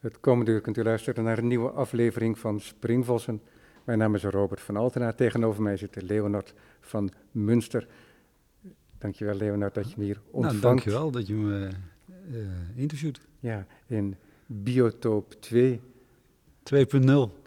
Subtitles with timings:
[0.00, 3.42] Het komende uur kunt u luisteren naar een nieuwe aflevering van Springvossen.
[3.84, 5.12] Mijn naam is Robert van Altena.
[5.12, 7.88] Tegenover mij zit Leonard van Munster.
[8.98, 10.62] Dankjewel Leonard dat je me hier ontvangt.
[10.62, 11.68] Nou, dankjewel dat je me
[12.30, 12.38] uh,
[12.74, 13.20] interviewt.
[13.40, 15.80] Ja, in Biotoop 2.
[16.74, 16.80] 2.0.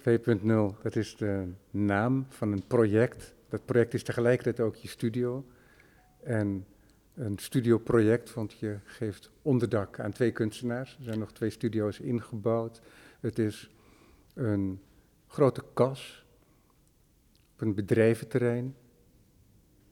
[0.09, 0.45] 2.0,
[0.81, 3.33] dat is de naam van een project.
[3.49, 5.45] Dat project is tegelijkertijd ook je studio.
[6.23, 6.65] En
[7.16, 10.95] een studioproject, want je geeft onderdak aan twee kunstenaars.
[10.98, 12.81] Er zijn nog twee studio's ingebouwd.
[13.20, 13.70] Het is
[14.34, 14.80] een
[15.27, 16.26] grote kas
[17.54, 18.76] op een bedrijventerrein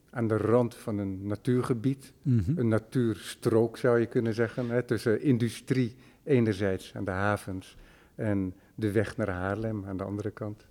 [0.09, 2.13] aan de rand van een natuurgebied.
[2.21, 2.59] Mhm.
[2.59, 7.77] Een natuurstrook zou je kunnen zeggen, hè, tussen industrie enerzijds aan de havens
[8.15, 10.65] en de weg naar Haarlem aan de andere kant.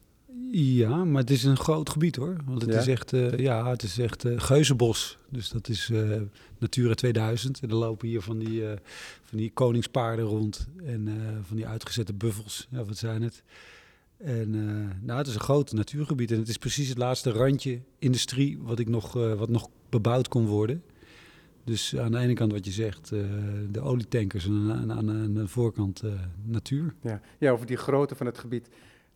[0.52, 2.36] Ja, maar het is een groot gebied hoor.
[2.44, 2.78] Want het Ja?
[2.80, 5.18] is echt, eh, ja, het is echt eh, geuzenbos.
[5.28, 6.20] Dus dat is eh,
[6.58, 7.60] Natura 2000.
[7.60, 8.62] En er lopen hier van die,
[9.22, 10.68] van die koningspaarden rond.
[10.84, 11.08] En
[11.42, 12.66] van die uitgezette buffels.
[12.70, 13.42] Ja, wat zijn het?
[14.16, 14.50] En
[15.02, 16.30] nou, het is een groot natuurgebied.
[16.30, 20.46] En het is precies het laatste randje industrie wat, ik nog, wat nog bebouwd kon
[20.46, 20.82] worden.
[21.64, 23.08] Dus aan de ene kant wat je zegt,
[23.70, 24.46] de olietankers.
[24.46, 26.02] En aan, aan, aan de voorkant
[26.44, 26.94] natuur.
[27.02, 27.20] Ja.
[27.38, 28.68] ja, over die grootte van het gebied,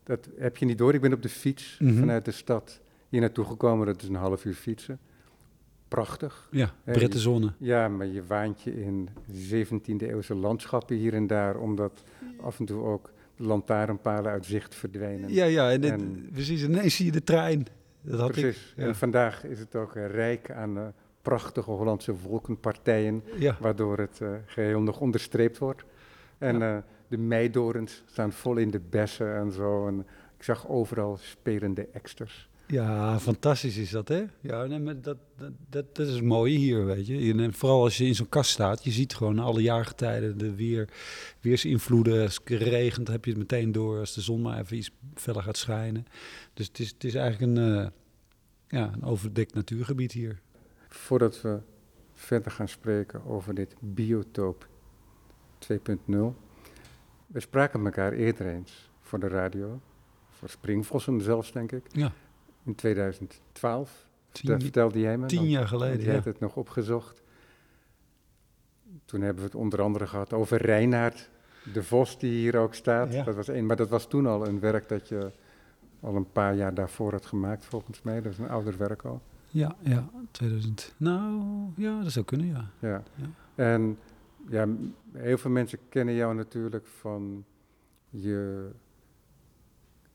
[0.04, 0.94] dat heb je niet door.
[0.94, 1.98] Ik ben op de fiets Mhm.
[1.98, 3.86] vanuit de stad hier naartoe gekomen.
[3.86, 4.98] Dat is een half uur fietsen.
[5.88, 6.48] Prachtig.
[6.50, 7.52] Ja, Ja, Brettenzonne.
[7.58, 12.02] Ja, maar je waant je in 17e eeuwse landschappen hier en daar, omdat
[12.40, 15.32] af en toe ook de lantaarnpalen uit zicht verdwijnen.
[15.32, 16.62] Ja, ja, en, dit- En- precies.
[16.62, 17.66] Ineens zie je de trein.
[18.00, 18.70] Dat had Precies.
[18.70, 18.76] ik.
[18.76, 18.86] Ja.
[18.86, 20.86] En vandaag is het ook eh, rijk aan eh,
[21.22, 25.84] prachtige Hollandse wolkenpartijen, Ja, waardoor het eh, geheel nog onderstreept wordt.
[26.38, 26.76] En eh,
[27.08, 29.86] de meidorens staan vol in de bessen en zo.
[29.86, 32.48] En ik zag overal spelende eksters.
[32.66, 34.24] ja, fantastisch is dat, hè?
[34.40, 37.34] Ja, nee, maar dat, dat, dat, is het mooie hier, weet je.
[37.34, 40.88] En vooral als je in zo'n kast staat, je ziet gewoon alle jaargetijden de weer,
[41.40, 42.22] weersinvloeden.
[42.22, 45.42] Als het regent heb je het meteen door, als de zon maar even iets feller
[45.42, 46.06] gaat schijnen.
[46.54, 47.86] Dus het is, het is eigenlijk een, eh,
[48.68, 50.40] ja, een overdekt natuurgebied hier.
[50.88, 51.58] Voordat we
[52.12, 54.68] verder gaan spreken over dit biotoop
[55.58, 56.34] 2.0.
[57.34, 59.80] We spraken elkaar eerder eens voor de radio,
[60.30, 62.12] voor Springvossen zelfs, denk ik, Ja,
[62.64, 64.06] in 2012.
[64.32, 65.26] Dat tien, vertelde jij me.
[65.26, 66.12] tien jaar geleden, jij ja.
[66.12, 67.22] hebt het nog opgezocht.
[69.04, 71.30] Toen hebben we het onder andere gehad over Reinaard
[71.72, 73.12] de Vos, die hier ook staat.
[73.12, 73.24] Ja.
[73.24, 75.32] Dat was één, maar dat was toen al een werk dat je
[76.00, 78.20] al een paar jaar daarvoor had gemaakt, volgens mij.
[78.20, 79.22] Dat is een ouder werk al.
[79.46, 80.94] Ja, ja, 2000.
[80.96, 81.42] Nou,
[81.76, 82.70] ja, dat zou kunnen, ja.
[82.78, 83.02] Ja.
[83.14, 83.26] Ja.
[83.54, 83.98] En
[84.48, 84.68] ja,
[85.12, 87.44] heel veel mensen kennen jou natuurlijk van
[88.10, 88.68] je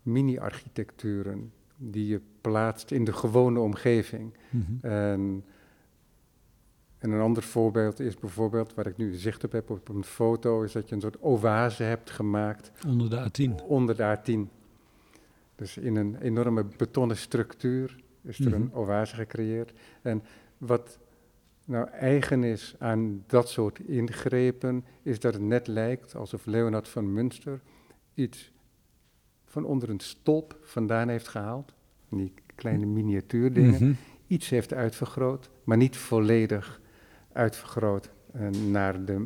[0.03, 4.33] mini-architecturen die je plaatst in de gewone omgeving.
[4.49, 4.85] Mhm.
[4.85, 5.43] En,
[6.97, 10.61] en een ander voorbeeld is bijvoorbeeld, waar ik nu zicht op heb op een foto,
[10.63, 13.63] is dat je een soort oase hebt gemaakt Onder de A10.
[13.65, 14.51] onder de A10.
[15.55, 18.77] Dus in een enorme betonnen structuur is er een Mhm.
[18.77, 19.73] oase gecreëerd.
[20.01, 20.23] En
[20.57, 20.99] wat
[21.69, 27.13] nou eigen is aan dat soort ingrepen, is dat het net lijkt alsof Leonard van
[27.13, 27.61] Münster
[28.13, 28.51] iets
[29.45, 31.73] van onder een stolp vandaan heeft gehaald.
[32.09, 33.83] Die kleine miniatuurdingen.
[33.83, 33.93] Mhm.
[34.27, 36.81] Iets heeft uitvergroot, maar niet volledig
[37.31, 39.19] uitvergroot eh, naar de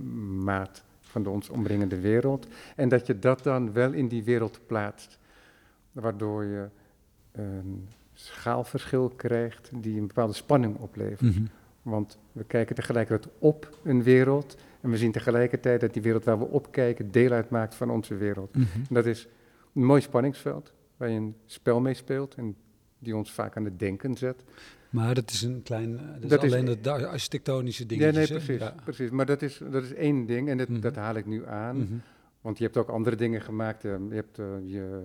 [0.43, 2.47] maat van de ons omringende wereld.
[2.75, 5.19] En dat je dat dan wel in die wereld plaatst,
[5.91, 6.69] waardoor je
[7.31, 11.35] een schaalverschil krijgt die een bepaalde spanning oplevert.
[11.35, 11.45] Mhm.
[11.83, 16.39] Want we kijken tegelijkertijd op een wereld en we zien tegelijkertijd dat die wereld waar
[16.39, 18.55] we op kijken deel uitmaakt van onze wereld.
[18.55, 18.65] Mhm.
[18.89, 19.27] En dat is
[19.75, 22.55] een mooi spanningsveld waar je een spel mee speelt en
[22.99, 24.43] die ons vaak aan het denken zet.
[24.89, 28.01] Maar dat is een klein, eh, dat, Dat is is- alleen dat da- architectonische ding.
[28.01, 28.75] Ja, nee, precies, Ja.
[28.83, 29.09] precies.
[29.09, 30.79] Maar dat is, dat is één ding en dat, Mhm.
[30.79, 31.77] dat haal ik nu aan.
[31.77, 31.93] Mhm.
[32.41, 33.85] Want je hebt ook andere dingen gemaakt.
[33.85, 35.03] eh, Je hebt eh, je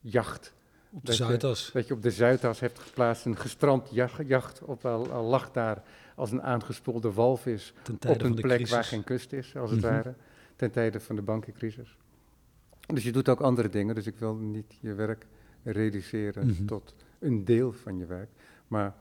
[0.00, 0.54] jacht,
[0.94, 1.70] Op de Dat je- Zuidas.
[1.72, 3.24] dat je op de Zuidas hebt geplaatst.
[3.24, 5.82] Een gestrand jacht, jacht op, al, al lag daar
[6.16, 7.74] als een aangespoelde walvis
[8.08, 8.70] op een plek crisis.
[8.70, 9.88] waar geen kust is, als het Mhm.
[9.90, 10.14] ware.
[10.56, 11.96] Ten tijde van de bankencrisis.
[12.86, 13.94] Dus je doet ook andere dingen.
[13.94, 15.26] Dus ik wil niet je werk
[15.64, 16.64] reduceren Mhm.
[16.64, 18.30] tot een deel van je werk.
[18.68, 18.94] Maar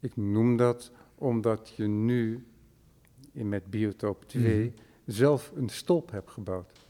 [0.00, 2.46] ik noem dat omdat je nu
[3.32, 4.76] in met Biotoop 2 Mhm.
[5.06, 6.84] zelf een stolp hebt gebouwd.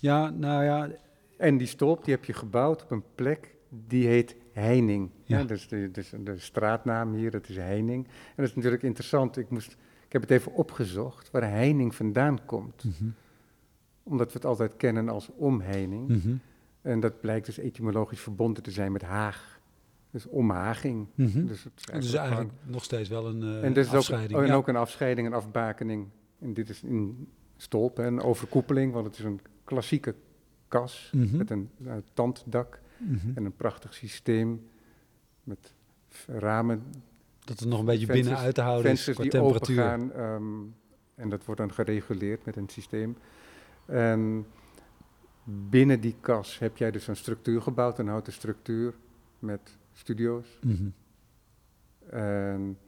[0.00, 0.90] Ja, nou ja,
[1.36, 5.10] En die stolp die heb je gebouwd op een plek die heet Heining.
[5.24, 5.38] Ja.
[5.38, 5.44] Ja.
[5.44, 8.04] dus, de, dus de straatnaam hier, dat is Heining.
[8.06, 9.36] En dat is natuurlijk interessant.
[9.36, 9.72] Ik, moest,
[10.06, 12.84] ik heb het even opgezocht waar Heining vandaan komt.
[12.84, 13.10] Mhm.
[14.02, 16.08] Omdat we het altijd kennen als omheining.
[16.08, 16.34] Mhm.
[16.82, 19.60] En dat blijkt dus etymologisch verbonden te zijn met Haag.
[20.10, 21.06] Dus omhaging.
[21.14, 21.46] Mhm.
[21.46, 24.40] Dus het is is eigenlijk nog steeds wel een eh en, dus ook, afscheiding.
[24.40, 24.54] en ja.
[24.54, 26.06] ook een afscheiding, een afbakening.
[26.38, 30.14] En dit is in stolpen en overkoepeling, want het is een klassieke
[30.68, 33.30] kas met een eh, tanddak Mhm.
[33.34, 34.66] en een prachtig systeem
[35.44, 35.72] met
[36.26, 36.82] ramen,
[37.44, 39.84] Dat het nog een beetje vensters- binnen uit te houden is qua die temperatuur.
[39.84, 40.12] opengaan.
[40.12, 40.60] ehm,
[41.14, 43.16] en dat wordt dan gereguleerd met een systeem.
[43.86, 44.46] En
[45.44, 48.94] binnen die kas heb jij dus een structuur gebouwd, een houten structuur
[49.38, 50.58] met studio's.
[50.62, 50.88] Mhm.
[52.10, 52.78] En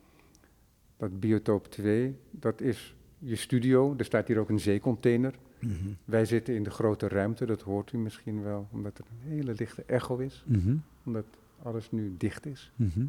[0.97, 3.95] dat biotoop 2, dat is je studio.
[3.97, 5.35] Er staat hier ook een zeecontainer.
[5.67, 5.89] Mhm.
[6.05, 9.55] Wij zitten in de grote ruimte, dat hoort u misschien wel, omdat er een hele
[9.57, 10.77] lichte echo is, Mhm.
[11.05, 11.25] omdat
[11.63, 12.71] alles nu dicht is.
[12.77, 13.05] Mhm.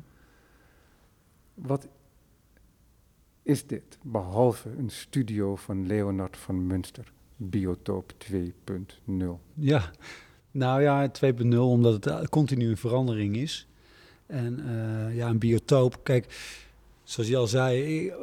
[1.53, 1.87] Wat
[3.41, 9.39] is dit, behalve een studio van Leonard van Münster, Biotoop 2.0?
[9.53, 9.91] Ja,
[10.51, 13.67] nou ja, 2.0, omdat het continu in verandering is.
[14.25, 16.25] En eh, ja, een biotoop, kijk,
[17.05, 18.15] zoals je al zei, eh,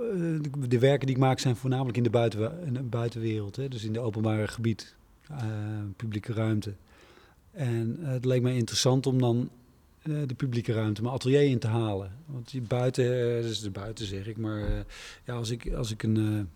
[0.69, 3.57] de- werken die ik maak zijn voornamelijk in de, buitenwereld.
[3.57, 3.69] Hè?
[3.69, 4.95] Dus in de openbare gebied,
[5.29, 5.47] eh,
[5.97, 6.75] publieke ruimte.
[7.51, 9.51] En eh, het leek mij interessant om dan
[10.03, 12.13] de publieke ruimte mijn atelier in te halen.
[12.27, 14.85] Want je buiten, eh, dus de buiten zeg ik, maar
[15.25, 16.49] ja, als ik, als ik een...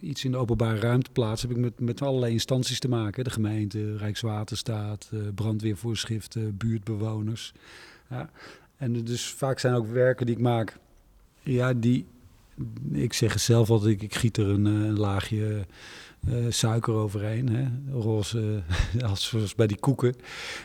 [0.00, 3.24] iets in de openbare ruimte plaats, heb ik met, met allerlei instanties te maken.
[3.24, 7.52] De gemeente, Rijkswaterstaat, brandweervoorschriften, buurtbewoners.
[8.10, 8.30] Ja.
[8.76, 10.78] En dus vaak zijn ook werken die ik maak,
[11.42, 12.06] ja, die,
[12.92, 15.66] ik zeg zelf altijd, ik, ik giet er een, eh, laagje
[16.28, 18.62] eh, suiker overheen, hè, roze,
[19.08, 20.14] als zoals bij die koeken.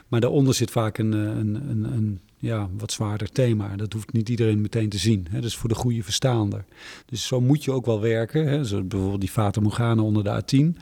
[0.08, 3.76] Maar daaronder zit vaak een, eh, een, een, een ja, wat zwaarder thema.
[3.76, 5.28] Dat hoeft niet iedereen meteen te zien.
[5.30, 5.36] Hè.
[5.36, 6.66] Dat is voor de goede verstaander.
[7.06, 8.48] Dus zo moet je ook wel werken.
[8.48, 8.64] Hè.
[8.64, 10.82] Zoals bijvoorbeeld die Fata Morgana onder de A10.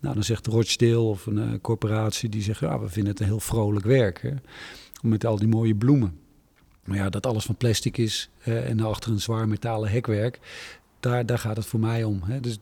[0.00, 2.60] Nou, dan zegt Rochdale of een corporatie die zegt...
[2.60, 4.22] ja, we vinden het een heel vrolijk werk.
[4.22, 4.32] Hè.
[5.02, 6.18] Met al die mooie bloemen.
[6.90, 10.38] Maar ja, dat alles van plastic is hè, en achter een zwaar metalen hekwerk...
[11.00, 12.22] daar, daar gaat het voor mij om.
[12.22, 12.40] Hè.
[12.40, 12.58] Dus,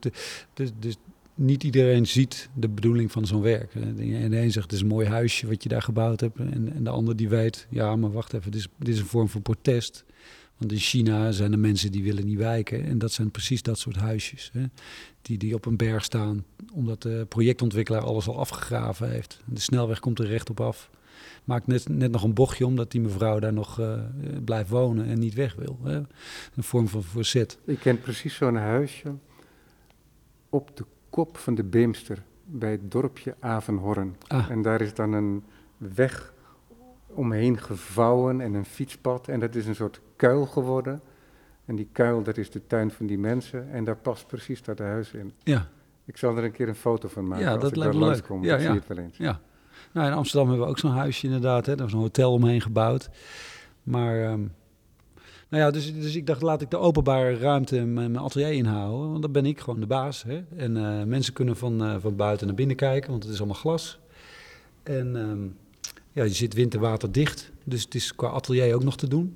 [0.54, 0.96] dus, dus
[1.34, 3.74] niet iedereen ziet de bedoeling van zo'n werk.
[3.74, 6.38] En de een zegt, het is een mooi huisje wat je daar gebouwd hebt.
[6.38, 9.06] En, en de ander die weet, ja, maar wacht even, dit is, dit is een
[9.06, 10.04] vorm van protest.
[10.56, 12.84] Want in China zijn er mensen die willen niet wijken.
[12.84, 14.50] En dat zijn precies dat soort huisjes.
[14.52, 14.64] Hè?
[15.22, 19.40] Die, die op een berg staan, omdat de projectontwikkelaar alles al afgegraven heeft.
[19.44, 20.90] De snelweg komt er recht op af.
[21.48, 24.00] Maakt net, net nog een bochtje omdat die mevrouw daar nog eh,
[24.44, 25.78] blijft wonen en niet weg wil.
[25.82, 25.96] Hè?
[25.96, 27.58] Een vorm van verzet.
[27.64, 29.14] Ik ken precies zo'n huisje
[30.48, 34.16] op de kop van de Beemster, bij het dorpje Avenhorn.
[34.26, 35.44] Ah, En daar is dan een
[35.76, 36.32] weg
[37.06, 39.28] omheen gevouwen en een fietspad.
[39.28, 41.00] En dat is een soort kuil geworden.
[41.64, 43.70] En die kuil, dat is de tuin van die mensen.
[43.70, 45.32] En daar past precies dat huis in.
[45.42, 45.68] ja,
[46.04, 48.26] Ik zal er een keer een foto van maken Ja, als dat ik daar leuk.
[48.40, 48.74] Ja, ik zie ja.
[48.74, 49.16] het wel eens.
[49.16, 49.40] ja.
[49.92, 51.66] Nou, in Amsterdam hebben we ook zo'n huisje inderdaad.
[51.66, 51.76] Hè?
[51.76, 53.08] Daar is een hotel omheen gebouwd.
[53.82, 54.40] Maar, ehm,
[55.48, 59.10] nou ja, dus, dus ik dacht, laat ik de openbare ruimte mijn, mijn atelier inhouden.
[59.10, 60.22] Want dan ben ik gewoon de baas.
[60.22, 60.42] Hè?
[60.56, 63.56] En eh, mensen kunnen van, eh, van buiten naar binnen kijken, want het is allemaal
[63.56, 63.98] glas.
[64.82, 65.46] En ehm,
[66.12, 67.50] ja, je zit winterwaterdicht.
[67.64, 69.34] Dus het is qua atelier ook nog te doen.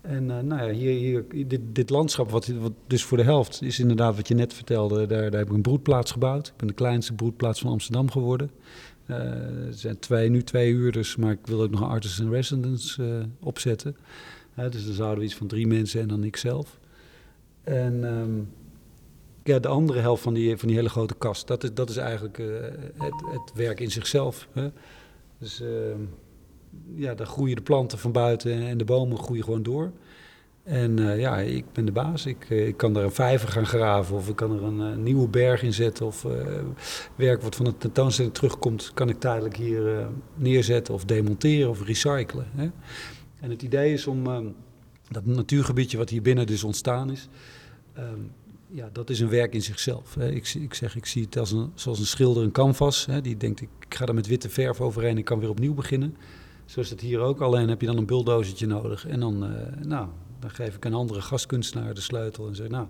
[0.00, 3.62] En eh, nou ja, hier, hier, dit, dit landschap, wat, wat dus voor de helft
[3.62, 5.06] is inderdaad wat je net vertelde.
[5.06, 6.46] Daar, daar heb ik een broedplaats gebouwd.
[6.46, 8.50] Ik ben de kleinste broedplaats van Amsterdam geworden.
[9.08, 12.30] Eh, er zijn twee, nu twee huurders, maar ik wil ook nog een artist in
[12.30, 13.96] residence eh, opzetten.
[14.70, 16.78] Dus dan zouden we iets van drie mensen en dan ikzelf.
[17.64, 18.40] En ehm,
[19.42, 21.96] ja, de andere helft van die, van die hele grote kast, dat is, dat is
[21.96, 22.46] eigenlijk eh,
[22.98, 24.48] het, het werk in zichzelf.
[24.52, 24.70] Hè.
[25.38, 26.00] Dus ehm,
[26.94, 29.92] ja, daar groeien de planten van buiten en de bomen groeien gewoon door.
[30.68, 32.26] En eh, ja, ik ben de baas.
[32.26, 34.96] Ik, eh, ik kan daar een vijver gaan graven of ik kan er een eh,
[34.96, 36.06] nieuwe berg in zetten.
[36.06, 36.26] Of
[37.14, 42.46] werk wat van de tentoonstelling terugkomt, kan ik tijdelijk hier neerzetten of demonteren of recyclen.
[42.54, 42.70] Hè?
[43.40, 44.46] En het idee is om ehm,
[45.08, 47.28] dat natuurgebiedje wat hier binnen dus ontstaan is,
[47.92, 48.20] ehm,
[48.66, 50.16] ja, dat is een werk in zichzelf.
[50.16, 53.06] Ik, ik zeg, ik zie het als een, zoals een schilder een canvas.
[53.06, 53.20] Hè?
[53.20, 56.16] Die denkt, ik, ga er met witte verf overheen, ik kan weer opnieuw beginnen.
[56.64, 59.06] Zo is het hier ook, alleen heb je dan een bulldozertje nodig.
[59.06, 59.46] En dan,
[59.82, 60.08] nou,
[60.38, 62.86] dan geef ik een andere gastkunstenaar de sleutel en zeg, nou,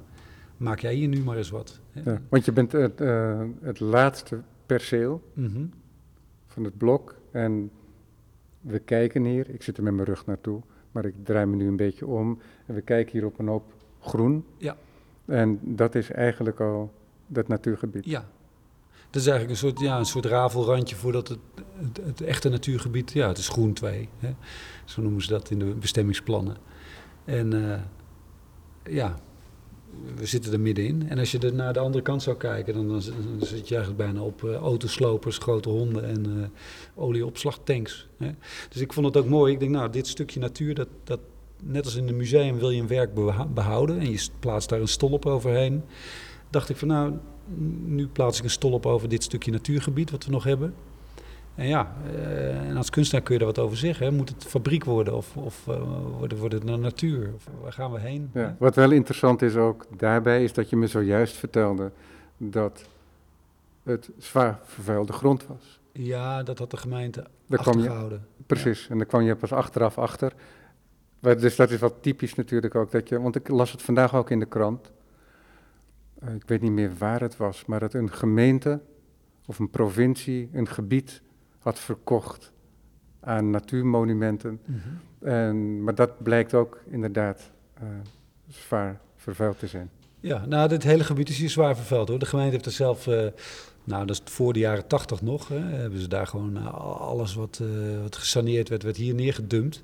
[0.56, 1.80] maak jij hier nu maar eens wat.
[2.04, 5.64] Ja, want je bent het, eh, het laatste perceel Mhm.
[6.46, 7.14] van het blok.
[7.30, 7.70] En
[8.60, 10.60] we kijken hier, ik zit er met mijn rug naartoe,
[10.92, 12.38] maar ik draai me nu een beetje om.
[12.66, 14.44] En we kijken hier op een hoop groen.
[14.56, 14.76] Ja.
[15.24, 16.92] En dat is eigenlijk al
[17.26, 18.04] dat natuurgebied.
[18.04, 18.28] Ja.
[19.10, 21.38] Dat is eigenlijk een soort, ja, een soort rafelrandje voordat het,
[21.78, 24.08] het, het echte natuurgebied, ja, het is groen 2.
[24.18, 24.34] Hè?
[24.84, 26.56] Zo noemen ze dat in de bestemmingsplannen.
[27.28, 27.80] En eh,
[28.92, 29.18] ja,
[30.16, 31.08] we zitten er middenin.
[31.08, 33.02] En als je er naar de andere kant zou kijken, dan, dan,
[33.40, 36.48] zit je eigenlijk bijna op eh, autoslopers, grote honden en eh,
[37.02, 38.08] olieopslagtanks.
[38.16, 38.30] Hè?
[38.68, 39.52] Dus ik vond het ook mooi.
[39.52, 41.20] Ik denk, nou, dit stukje natuur, dat, dat,
[41.62, 43.10] net als in een museum wil je een werk
[43.54, 43.98] behouden.
[43.98, 45.82] En je plaatst daar een stolp overheen.
[46.50, 47.12] dacht ik van nou,
[47.84, 50.74] nu plaats ik een stol op over dit stukje natuurgebied wat we nog hebben.
[51.58, 54.06] En ja, uh, en als kunstenaar kun je daar wat over zeggen.
[54.06, 54.12] Hè?
[54.12, 55.82] Moet het fabriek worden of, of uh,
[56.18, 57.32] wordt, wordt het naar natuur?
[57.34, 58.30] Of waar gaan we heen?
[58.34, 61.90] Ja, wat wel interessant is ook daarbij, is dat je me zojuist vertelde
[62.36, 62.84] dat
[63.82, 65.80] het zwaar vervuilde grond was.
[65.92, 68.26] Ja, dat had de gemeente daar achtergehouden.
[68.36, 68.90] Je, precies, ja.
[68.90, 70.32] en daar kwam je pas achteraf achter.
[71.20, 72.90] Dus dat is wat typisch natuurlijk ook.
[72.90, 74.92] Dat je, want ik las het vandaag ook in de krant.
[76.24, 78.80] Uh, ik weet niet meer waar het was, maar dat een gemeente
[79.46, 81.22] of een provincie een gebied
[81.58, 82.52] had verkocht
[83.20, 84.60] aan natuurmonumenten.
[84.64, 85.28] Mm -hmm.
[85.28, 87.50] en, maar dat blijkt ook inderdaad
[87.82, 87.88] uh,
[88.48, 89.90] zwaar vervuild te zijn.
[90.20, 92.18] Ja, nou, dit hele gebied is hier zwaar vervuild hoor.
[92.18, 93.26] De gemeente heeft er zelf, uh,
[93.84, 97.34] nou, dat is voor de jaren tachtig nog, hè, hebben ze daar gewoon uh, alles
[97.34, 99.82] wat, uh, wat gesaneerd werd, werd hier neergedumpt.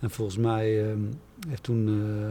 [0.00, 0.94] En volgens mij uh,
[1.48, 1.88] heeft toen,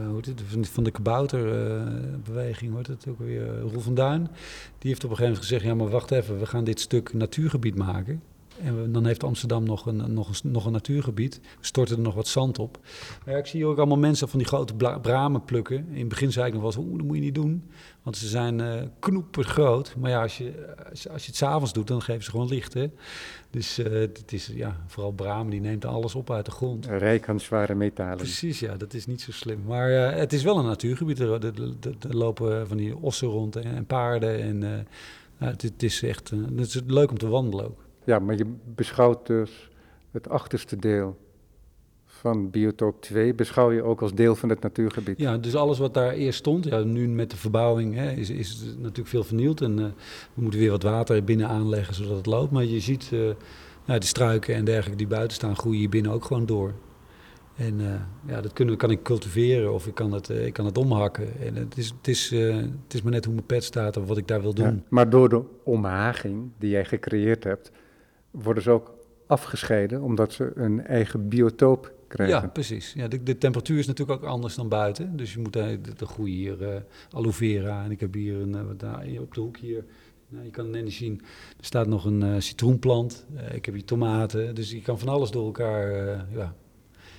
[0.07, 4.27] hoe heet het, van de kabouterbeweging, hoort het ook weer, Roel van Duin,
[4.77, 7.13] die heeft op een gegeven moment gezegd, ja maar wacht even, we gaan dit stuk
[7.13, 8.21] natuurgebied maken.
[8.61, 11.39] En dan heeft Amsterdam nog een, nog, een, nog een natuurgebied.
[11.59, 12.79] We storten er nog wat zand op.
[13.25, 15.87] Maar ja, ik zie ook allemaal mensen van die grote bramen plukken.
[15.89, 17.69] In het begin zei ik nog wel eens, oeh, dat moet je niet doen.
[18.03, 19.95] Want ze zijn uh, knoeper groot.
[19.97, 22.73] Maar ja, als je, als, als je het s'avonds doet, dan geven ze gewoon licht.
[22.73, 22.89] Hè?
[23.49, 26.85] Dus uh, het is ja, vooral bramen, die neemt alles op uit de grond.
[26.85, 28.17] Rijk aan zware metalen.
[28.17, 29.63] Precies, ja, dat is niet zo slim.
[29.65, 31.19] Maar uh, het is wel een natuurgebied.
[31.19, 34.41] Er, er, er, er, lopen van die ossen rond en, en paarden.
[34.41, 37.82] En nou, het, het, is echt het is leuk om te wandelen ook.
[38.03, 38.45] Ja, maar je
[38.75, 39.71] beschouwt dus
[40.11, 41.17] het achterste deel
[42.23, 45.19] van biotoop 2, beschouw je ook als deel van het natuurgebied.
[45.19, 48.63] Ja, dus alles wat daar eerst stond, ja, nu met de verbouwing hè, is, is
[48.77, 49.61] natuurlijk veel vernield.
[49.61, 49.85] En uh,
[50.33, 52.51] we moeten weer wat water binnen aanleggen zodat het loopt.
[52.51, 53.19] Maar je ziet uh,
[53.85, 56.73] nou, de struiken en dergelijke die buiten staan, groeien hier binnen ook gewoon door.
[57.55, 57.87] En uh,
[58.27, 61.39] ja, dat kunnen, kan ik cultiveren of ik kan het, ik kan het omhakken.
[61.39, 64.17] En het is, het, is, het is maar net hoe mijn pet staat of wat
[64.17, 64.65] ik daar wil doen.
[64.65, 67.71] Ja, maar door de omhaging die jij gecreëerd hebt,
[68.33, 68.93] worden ze ook
[69.27, 72.41] afgescheiden omdat ze een eigen biotoop krijgen.
[72.41, 72.93] Ja, precies.
[72.93, 75.17] Ja, de, de temperatuur is natuurlijk ook anders dan buiten.
[75.17, 76.75] Dus je moet de, de groei hier uh,
[77.11, 79.85] aloe vera en ik heb hier een, uh, daar, op de hoek hier.
[80.27, 81.21] Nou, je kan het net zien,
[81.57, 83.25] er staat nog een uh, citroenplant.
[83.53, 84.55] ik heb hier tomaten.
[84.55, 85.91] Dus je kan van alles door elkaar,
[86.31, 86.55] ja.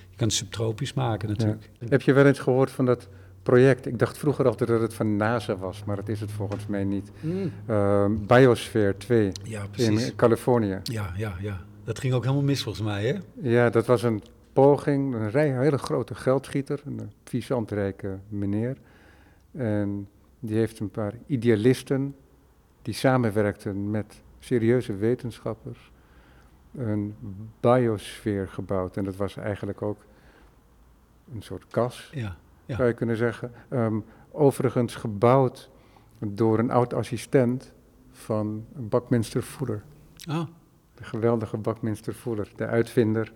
[0.09, 1.69] Je kan het subtropisch maken natuurlijk.
[1.79, 1.87] Ja.
[1.89, 3.09] Heb je wel eens gehoord van dat
[3.45, 3.85] project.
[3.85, 6.83] Ik dacht vroeger altijd dat het van NASA was, maar dat is het volgens mij
[6.83, 7.11] niet.
[7.19, 7.51] Mm.
[7.69, 10.79] Uh, Biosphere 2 ja, in Californië.
[10.83, 11.61] Ja, ja, ja.
[11.83, 13.19] Dat ging ook helemaal mis volgens mij, hè?
[13.49, 14.23] Ja, dat was een
[14.53, 18.77] poging, een, rij, een hele grote geldschieter, een visantrijke meneer.
[19.51, 20.07] En
[20.39, 22.15] die heeft een paar idealisten
[22.81, 25.91] die samenwerkten met serieuze wetenschappers
[26.77, 27.15] een
[27.59, 28.97] biosfeer gebouwd.
[28.97, 29.97] En dat was eigenlijk ook
[31.33, 32.09] een soort kas.
[32.13, 32.35] Ja
[32.65, 32.75] ja.
[32.75, 33.51] zou je kunnen zeggen.
[33.69, 35.69] Um, overigens gebouwd
[36.19, 37.73] door een oud-assistent
[38.11, 39.83] van Buckminster Fuller.
[40.27, 40.47] Ah.
[40.93, 43.33] De geweldige Buckminster Fuller, de uitvinder,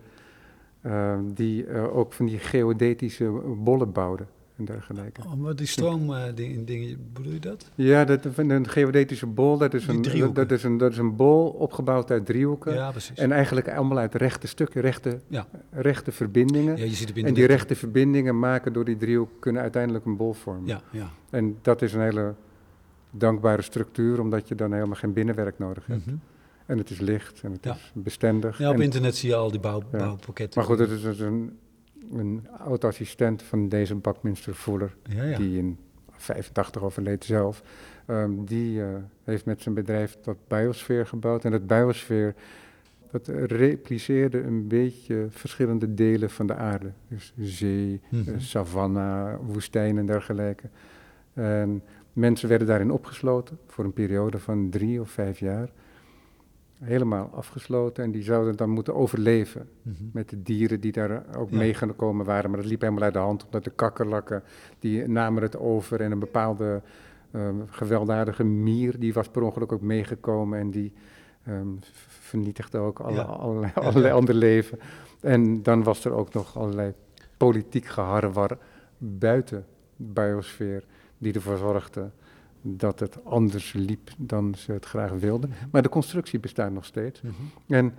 [0.81, 3.25] uh, die uh, ook van die geodetische
[3.63, 4.25] bollen bouwde
[4.59, 5.21] en dergelijke.
[5.25, 7.71] Oh, maar die stroomdingen, uh, bedoel je dat?
[7.75, 11.49] Ja, dat, een geodetische bol, dat is een, dat, is een, dat is een bol
[11.49, 12.73] opgebouwd uit driehoeken.
[12.73, 13.17] Ja, precies.
[13.17, 15.47] En eigenlijk allemaal uit rechte stukken, rechte, ja.
[15.69, 16.77] rechte verbindingen.
[16.77, 20.33] Ja, je ziet en die rechte verbindingen maken door die driehoek kunnen uiteindelijk een bol
[20.33, 20.67] vormen.
[20.67, 21.09] Ja, ja.
[21.29, 22.33] En dat is een hele
[23.11, 26.05] dankbare structuur, omdat je dan helemaal geen binnenwerk nodig hebt.
[26.05, 26.21] Mm -hmm.
[26.65, 27.73] En het is licht en het ja.
[27.73, 28.57] is bestendig.
[28.57, 30.59] Ja, op en, internet zie je al die bouw, bouwpakketten.
[30.59, 31.57] Maar goed, het is dus een
[32.13, 35.37] een oud-assistent van deze Buckminster Fuller, ja, ja.
[35.37, 35.77] die in
[36.11, 37.63] 85 overleed zelf.
[38.07, 38.87] Um, die uh,
[39.23, 41.45] heeft met zijn bedrijf dat biosfeer gebouwd.
[41.45, 42.35] En dat biosfeer,
[43.11, 46.91] dat repliceerde een beetje verschillende delen van de aarde.
[47.07, 48.33] Dus zee, mm -hmm.
[48.33, 50.69] uh, savanna, woestijn en dergelijke.
[51.33, 55.69] En mensen werden daarin opgesloten voor een periode van drie of vijf jaar
[56.79, 60.09] helemaal afgesloten en die zouden dan moeten overleven mm -hmm.
[60.13, 61.57] met de dieren die daar ook ja.
[61.57, 62.49] meegekomen waren.
[62.49, 64.43] Maar dat liep helemaal uit de hand, omdat de kakkerlakken,
[64.79, 66.81] die namen het over en een bepaalde
[67.33, 70.93] um, gewelddadige mier, die was per ongeluk ook meegekomen en die
[71.47, 73.21] um, vernietigde ook alle, ja.
[73.21, 74.13] allerlei, allerlei ja.
[74.13, 74.79] ander leven.
[75.21, 76.93] En dan was er ook nog allerlei
[77.37, 78.57] politiek geharrewar
[78.97, 80.83] buiten de biosfeer,
[81.17, 82.09] die ervoor zorgde
[82.61, 85.51] dat het anders liep dan ze het graag wilden.
[85.71, 87.21] Maar de constructie bestaat nog steeds.
[87.21, 87.75] Mm -hmm.
[87.75, 87.93] En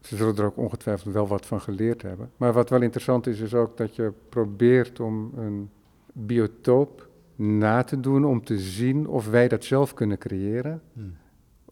[0.00, 2.30] ze zullen er ook ongetwijfeld wel wat van geleerd hebben.
[2.36, 5.70] Maar wat wel interessant is, is ook dat je probeert om een
[6.12, 10.82] biotoop na te doen om te zien of wij dat zelf kunnen creëren.
[10.92, 11.16] Mm.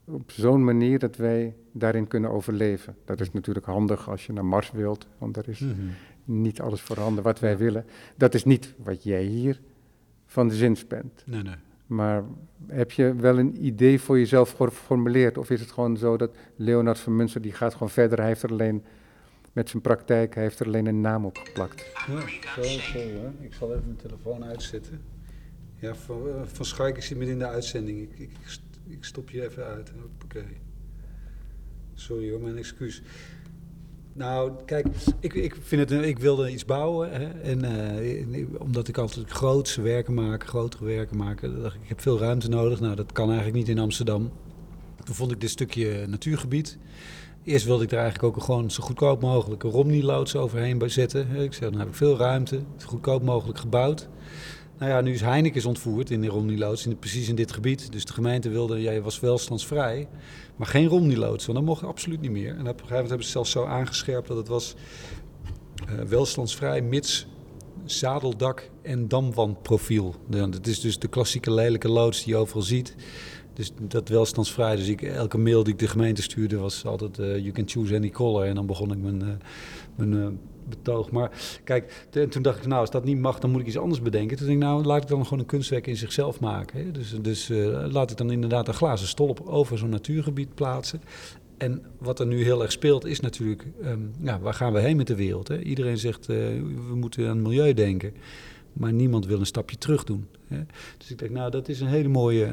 [0.04, 2.96] Op zo'n manier dat wij daarin kunnen overleven.
[3.04, 5.90] Dat is natuurlijk handig als je naar Mars wilt, want daar is mm -hmm.
[6.42, 7.84] niet alles voorhanden wat wij willen.
[8.16, 9.60] Dat is niet wat jij hier
[10.26, 11.22] van de zin bent.
[11.26, 11.54] Nee, nee.
[11.88, 12.24] Maar
[12.66, 15.38] heb je wel een idee voor jezelf geformuleerd?
[15.38, 18.42] Of is het gewoon zo dat Leonard van Munster, die gaat gewoon verder, hij heeft
[18.42, 18.84] er alleen
[19.52, 21.92] met zijn praktijk, hij heeft er alleen een naam op geplakt.
[22.06, 22.20] Ja,
[22.80, 23.30] zo, hè.
[23.40, 25.00] Ik zal even mijn telefoon uitzetten.
[25.76, 27.98] Ja, van, uh, van Schaik, ik midden in de uitzending.
[28.00, 28.30] Ik, ik,
[28.86, 29.92] ik stop je even uit.
[30.24, 30.44] Oké.
[31.94, 33.02] Sorry hoor, mijn excuus.
[34.18, 34.86] Nou, kijk,
[35.20, 37.12] ik, ik, vind het, ik wilde iets bouwen.
[37.12, 37.64] Hè, en
[38.34, 42.18] uh, omdat ik altijd grootse werken maak, grotere werken maak, dacht ik, ik heb veel
[42.18, 42.80] ruimte nodig.
[42.80, 44.30] Nou, dat kan eigenlijk niet in Amsterdam.
[45.04, 46.78] Toen vond ik dit stukje natuurgebied.
[47.44, 51.36] Eerst wilde ik er eigenlijk ook gewoon zo goedkoop mogelijk een Romney-loods overheen zetten.
[51.36, 54.08] Ik zei, dan heb ik veel ruimte, zo goedkoop mogelijk gebouwd.
[54.78, 57.92] Nou ja, nu is Heineken ontvoerd in de Romney-loods, precies in dit gebied.
[57.92, 60.08] Dus de gemeente wilde, jij was welstandsvrij,
[60.56, 62.50] maar geen Romney-loods, want dat mocht absoluut niet meer.
[62.50, 64.74] En op een gegeven moment hebben ze zelfs zo aangescherpt dat het was
[65.88, 67.26] uh, welstandsvrij, mits
[67.84, 70.14] zadeldak en damwandprofiel.
[70.26, 72.94] Dat is dus de klassieke lelijke loods die je overal ziet.
[73.52, 74.76] Dus dat welstandsvrij.
[74.76, 78.10] Dus elke mail die ik de gemeente stuurde was altijd uh, you can choose any
[78.10, 78.44] color.
[78.44, 79.28] En dan begon ik mijn, uh,
[79.94, 81.10] mijn betoog.
[81.10, 81.30] Maar
[81.64, 84.02] kijk, en toen dacht ik, nou, als dat niet mag, dan moet ik iets anders
[84.02, 84.36] bedenken.
[84.36, 86.84] Toen denk ik, nou, laat ik dan gewoon een kunstwerk in zichzelf maken.
[86.84, 86.90] Hè?
[86.90, 87.48] Dus, dus
[87.90, 91.02] laat ik dan inderdaad een glazen stolp over zo'n natuurgebied plaatsen.
[91.56, 95.06] En wat er nu heel erg speelt is natuurlijk, um, waar gaan we heen met
[95.06, 95.48] de wereld?
[95.48, 95.62] Hè?
[95.62, 98.14] Iedereen zegt, we moeten aan het milieu denken.
[98.72, 100.26] Maar niemand wil een stapje terug doen.
[100.46, 100.60] Hè?
[100.98, 102.52] Dus ik denk, nou, dat is een hele mooie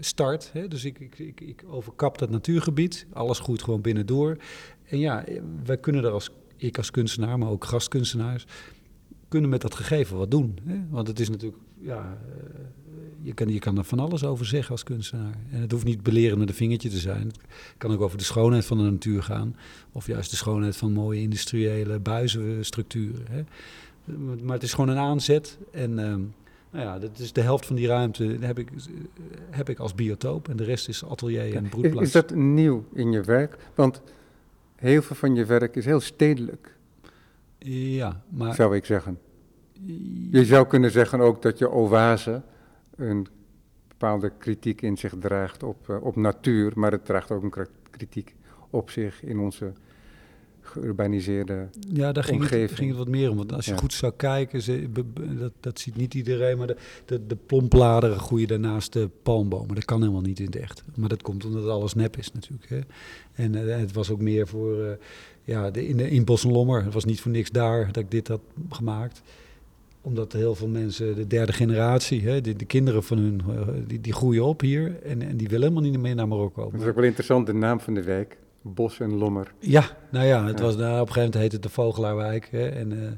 [0.00, 0.50] start.
[0.52, 0.68] Hè?
[0.68, 3.06] Dus ik, ik, ik, ik, overkap dat natuurgebied.
[3.12, 4.36] Alles groeit gewoon binnendoor.
[4.84, 5.24] En ja,
[5.64, 8.46] wij kunnen er als ik als kunstenaar, maar ook gastkunstenaars,
[9.28, 10.58] kunnen met dat gegeven wat doen.
[10.64, 10.80] Hè?
[10.90, 12.60] Want het is natuurlijk, ja, eh,
[13.22, 15.34] je kan, je kan er van alles over zeggen als kunstenaar.
[15.50, 17.26] En het hoeft niet belerend met een vingertje te zijn.
[17.26, 17.38] Het
[17.78, 19.56] kan ook over de schoonheid van de natuur gaan.
[19.92, 23.26] Of juist de schoonheid van mooie industriële buizenstructuren.
[23.30, 23.44] Hè?
[24.42, 25.58] Maar het is gewoon een aanzet.
[25.70, 26.20] En ehm,
[26.70, 28.68] nou ja, dat is de helft van die ruimte heb ik,
[29.50, 32.00] heb ik als biotoop en de rest is atelier en broedplaats.
[32.00, 33.56] Is, is dat nieuw in je werk?
[33.74, 34.02] Want
[34.76, 36.76] heel veel van je werk is heel stedelijk.
[37.58, 38.54] Ja, maar...
[38.54, 39.18] Zou ik zeggen.
[40.30, 42.42] Je zou kunnen zeggen ook dat je oase
[42.96, 43.26] een
[43.88, 48.34] bepaalde kritiek in zich draagt op, uh, op natuur, maar het draagt ook een kritiek
[48.70, 49.72] op zich in onze
[50.66, 52.68] geurbaniseerde ja, daar ging omgeving.
[52.68, 53.36] Het, ging het wat meer om.
[53.36, 53.76] Want als je ja.
[53.76, 54.88] goed zou kijken, ze,
[55.38, 59.74] dat, dat ziet niet iedereen, maar de, de, de plombladeren groeien daarnaast de palmbomen.
[59.74, 60.82] Dat kan helemaal niet in het echt.
[60.94, 62.68] Maar dat komt omdat alles nep is natuurlijk.
[62.68, 62.80] Hè.
[63.34, 64.90] En uh, het was ook meer voor, uh,
[65.44, 66.84] ja, de, in, de, in Bos en Lommer.
[66.84, 69.22] Het was niet voor niks daar dat ik dit had gemaakt
[70.06, 74.00] omdat heel veel mensen, de derde generatie, hè, de, de kinderen van hun, uh, die,
[74.00, 76.70] die groeien op hier en, en die willen helemaal niet meer naar Marokko.
[76.70, 78.36] Dat is ook wel interessant, de naam van de wijk.
[78.74, 79.52] Bos en Lommer.
[79.58, 82.48] Ja, nou ja, het was, nou, op een gegeven moment heette het de Vogelaarwijk.
[82.50, 83.08] Hè, en, uh,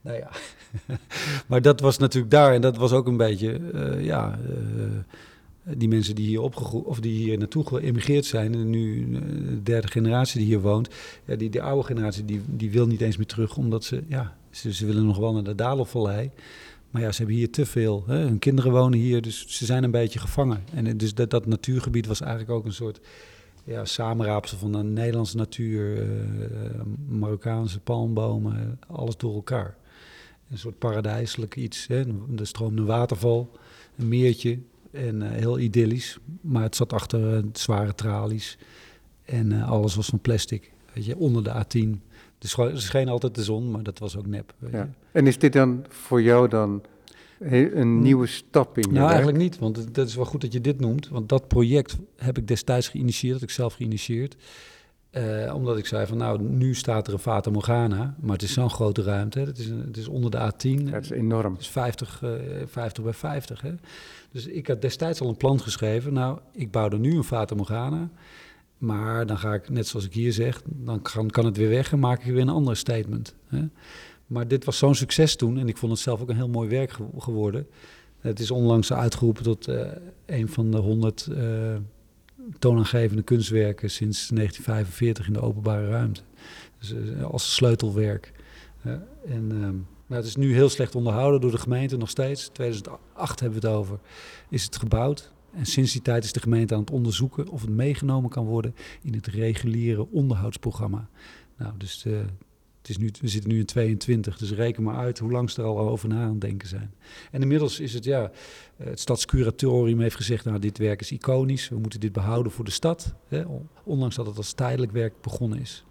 [0.00, 0.30] nou ja.
[1.48, 5.88] maar dat was natuurlijk daar en dat was ook een beetje, uh, ja, uh, die
[5.88, 9.10] mensen die hier opgegroeid of die hier naartoe geëmigreerd zijn en nu
[9.48, 10.88] de derde generatie die hier woont,
[11.24, 14.36] ja, die, die oude generatie die, die wil niet eens meer terug, omdat ze, ja,
[14.50, 16.30] ze, ze willen nog wel naar de Dalenvallei.
[16.90, 18.04] Maar ja, ze hebben hier te veel.
[18.06, 18.16] Hè?
[18.16, 20.64] Hun kinderen wonen hier, dus ze zijn een beetje gevangen.
[20.74, 23.00] En dus dat, dat natuurgebied was eigenlijk ook een soort
[23.64, 29.76] ja, samenraapsel van de Nederlandse natuur, uh, Marokkaanse palmbomen, alles door elkaar.
[30.50, 31.86] Een soort paradijselijk iets.
[31.86, 32.04] Hè?
[32.36, 33.50] Er stroomde een waterval,
[33.96, 34.58] een meertje
[34.90, 36.18] en uh, heel idyllisch.
[36.40, 38.58] Maar het zat achter zware tralies
[39.24, 40.72] en alles was van plastic.
[40.92, 42.00] Weet je, onder de A10.
[42.38, 44.54] Dus er scheen altijd de zon, maar dat was ook nep.
[44.72, 44.90] Ja.
[45.12, 46.82] En is dit dan voor jou dan
[47.50, 49.10] een nieuwe stap in je Nou, werk?
[49.10, 51.08] eigenlijk niet, want dat is wel goed dat je dit noemt.
[51.08, 54.36] Want dat project heb ik destijds geïnitieerd, dat ik zelf geïnitieerd.
[55.12, 58.52] Uh, omdat ik zei van nou, nu staat er een Fata Morgana, maar het is
[58.52, 59.40] zo'n grote ruimte.
[59.40, 60.84] Het, is, het is onder de A10.
[60.84, 61.52] Ja, het is enorm.
[61.52, 62.30] Het is 50, uh,
[62.66, 63.60] 50 bij 50.
[63.60, 63.74] Hè.
[64.30, 66.12] Dus ik had destijds al een plan geschreven.
[66.12, 68.10] Nou, ik bouw er nu een Fata Morgana.
[68.78, 71.92] Maar dan ga ik, net zoals ik hier zeg, dan kan, kan het weer weg
[71.92, 73.34] en maak ik weer een ander statement.
[73.46, 73.64] Hè.
[74.32, 76.68] Maar dit was zo'n succes toen en ik vond het zelf ook een heel mooi
[76.68, 77.66] werk ge geworden.
[78.20, 79.80] Het is onlangs uitgeroepen tot uh,
[80.26, 81.76] een van de 100 uh,
[82.58, 86.20] toonaangevende kunstwerken sinds 1945 in de openbare ruimte.
[86.78, 88.32] Dus uh, als sleutelwerk.
[89.26, 92.48] en, maar het is nu heel slecht onderhouden door de gemeente nog steeds.
[92.48, 93.98] 2008 hebben we het over.
[94.48, 95.32] Is het gebouwd?
[95.54, 98.74] En sinds die tijd is de gemeente aan het onderzoeken of het meegenomen kan worden
[99.02, 101.08] in het reguliere onderhoudsprogramma.
[101.56, 102.06] Nou, dus
[102.82, 105.60] het is nu, we zitten nu in 22, dus reken maar uit hoe lang ze
[105.60, 106.94] er al over na aan het denken zijn.
[107.30, 108.30] En inmiddels is het, ja,
[108.76, 112.70] het stadscuratorium heeft gezegd, nou dit werk is iconisch, we moeten dit behouden voor de
[112.70, 113.14] stad.
[113.28, 113.44] Hè,
[113.84, 115.84] ondanks dat het als tijdelijk werk begonnen is.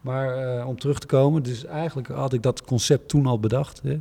[0.00, 3.82] Maar uh, om terug te komen, dus eigenlijk had ik dat concept toen al bedacht.
[3.82, 4.00] Hè,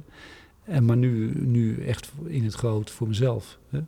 [0.64, 3.60] en maar nu, nu echt in het groot voor mezelf.
[3.70, 3.80] Hè.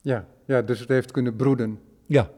[0.00, 1.78] Ja, ja, dus het heeft kunnen broeden.
[2.06, 2.30] Ja,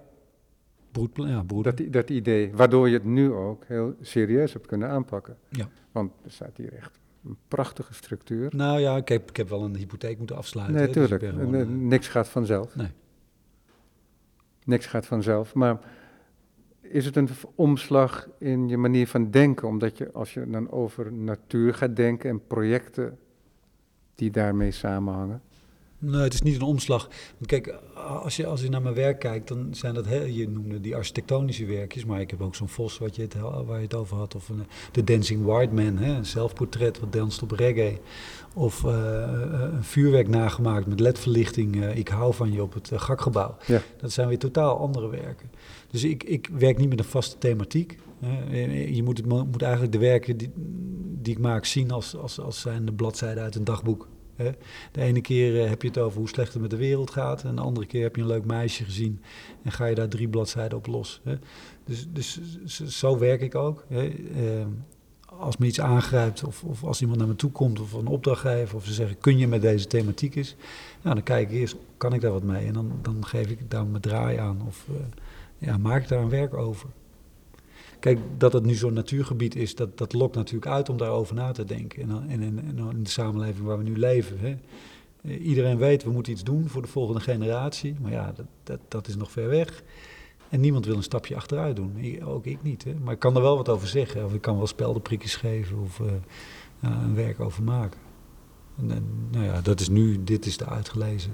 [1.14, 1.44] Ja.
[1.46, 5.36] Dat, dat idee, waardoor je het nu ook heel serieus hebt kunnen aanpakken.
[5.48, 5.68] Ja.
[5.92, 8.52] Want er staat hier echt een prachtige structuur.
[8.56, 10.76] Nou ja, ik heb, ik heb wel een hypotheek moeten afsluiten.
[10.76, 12.76] Nee, hè, dus gewoon, eh, Niks gaat vanzelf.
[12.76, 12.90] Nee.
[14.64, 15.54] Niks gaat vanzelf.
[15.54, 15.78] Maar
[16.80, 19.68] is het een omslag in je manier van denken?
[19.68, 23.18] Omdat je, als je dan over natuur gaat denken en projecten
[24.14, 25.42] die daarmee samenhangen.
[26.04, 27.08] Nee, het is niet een omslag.
[27.38, 27.74] Want kijk,
[28.22, 30.96] als je, als je naar mijn werk kijkt, dan zijn dat heel, je noemde die
[30.96, 33.34] architectonische werkjes, maar ik heb ook zo'n Vos wat je het,
[33.66, 34.62] waar je het over had, of een,
[34.92, 37.98] de Dancing White Man, hè, een zelfportret wat danst op reggae,
[38.54, 38.92] of eh,
[39.72, 43.56] een vuurwerk nagemaakt met ledverlichting, eh, ik hou van je op het eh, gakgebouw.
[43.66, 43.82] Ja.
[43.96, 45.50] Dat zijn weer totaal andere werken.
[45.90, 47.98] Dus ik, ik werk niet met een vaste thematiek.
[48.50, 50.50] Je moet, het, mo- moet eigenlijk de werken die,
[51.22, 54.08] die ik maak zien als, als, als zijn de bladzijden uit een dagboek.
[54.92, 57.44] De ene keer eh, heb je het over hoe slecht het met de wereld gaat.
[57.44, 59.20] En de andere keer heb je een leuk meisje gezien.
[59.62, 61.20] En ga je daar drie bladzijden op los.
[61.84, 62.40] Dus, dus
[62.84, 63.84] zo werk ik ook.
[63.88, 64.08] Hè.
[64.08, 64.66] Eh,
[65.38, 68.40] als me iets aangrijpt of, of als iemand naar me toe komt of een opdracht
[68.40, 68.74] geeft.
[68.74, 70.56] Of ze zeggen, kun je met deze thematiek eens?
[71.02, 72.66] Nou, dan kijk ik eerst, kan ik daar wat mee?
[72.66, 74.62] En dan, dan geef ik daar mijn draai aan.
[74.66, 74.94] Of eh,
[75.58, 76.88] ja, maak ik daar een werk over.
[78.04, 81.52] Kijk, dat het nu zo'n natuurgebied is, dat, dat lokt natuurlijk uit om daarover na
[81.52, 82.02] te denken.
[82.02, 84.38] En, en, in- de samenleving waar we nu leven.
[84.38, 84.56] Hè.
[85.22, 87.94] Eh, Iedereen weet, we moeten iets doen voor de volgende generatie.
[88.00, 89.82] Maar ja, dat, dat, dat is nog ver weg.
[90.48, 92.22] En niemand wil een stapje achteruit doen.
[92.24, 92.84] Ook ik niet.
[92.84, 92.94] Hè.
[93.04, 94.24] Maar ik kan er wel wat over zeggen.
[94.24, 96.06] Of ik kan wel speldenprikjes geven of eh,
[96.82, 98.00] ja, een werk over maken.
[98.78, 101.32] En, en, nou ja, dat is nu, dit is de uitgelezen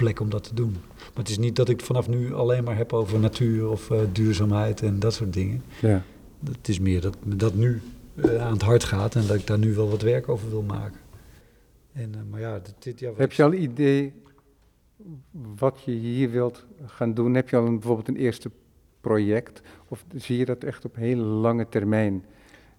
[0.00, 0.72] plek om dat te doen.
[0.96, 4.00] Maar het is niet dat ik vanaf nu alleen maar heb over natuur of eh,
[4.12, 5.62] duurzaamheid en dat soort dingen.
[5.80, 6.02] Ja.
[6.44, 7.80] Het is meer dat me dat nu
[8.14, 10.62] eh, aan het hart gaat en dat ik daar nu wel wat werk over wil
[10.62, 11.00] maken.
[11.92, 14.12] En, eh, maar ja, dit, dit, ja, wat Heb je al idee
[15.56, 17.34] wat je hier wilt gaan doen?
[17.34, 18.50] Heb je al een, bijvoorbeeld een eerste
[19.00, 19.62] project?
[19.88, 22.24] Of zie je dat echt op hele lange termijn?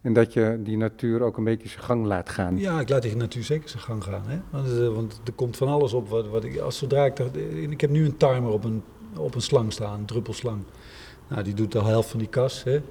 [0.01, 2.57] En dat je die natuur ook een beetje zijn gang laat gaan?
[2.57, 4.23] Ja, ik laat die natuur zeker zijn gang gaan.
[4.27, 4.39] Hè?
[4.49, 6.09] Want, eh, want er komt van alles op.
[6.09, 7.35] Wat, wat ik, als zodra ik, daar-
[7.69, 8.83] ik heb nu een timer op een,
[9.17, 10.63] op een slang staan, een druppelslang.
[11.29, 12.63] Nou, die doet de helft van die kas.
[12.63, 12.81] Hè?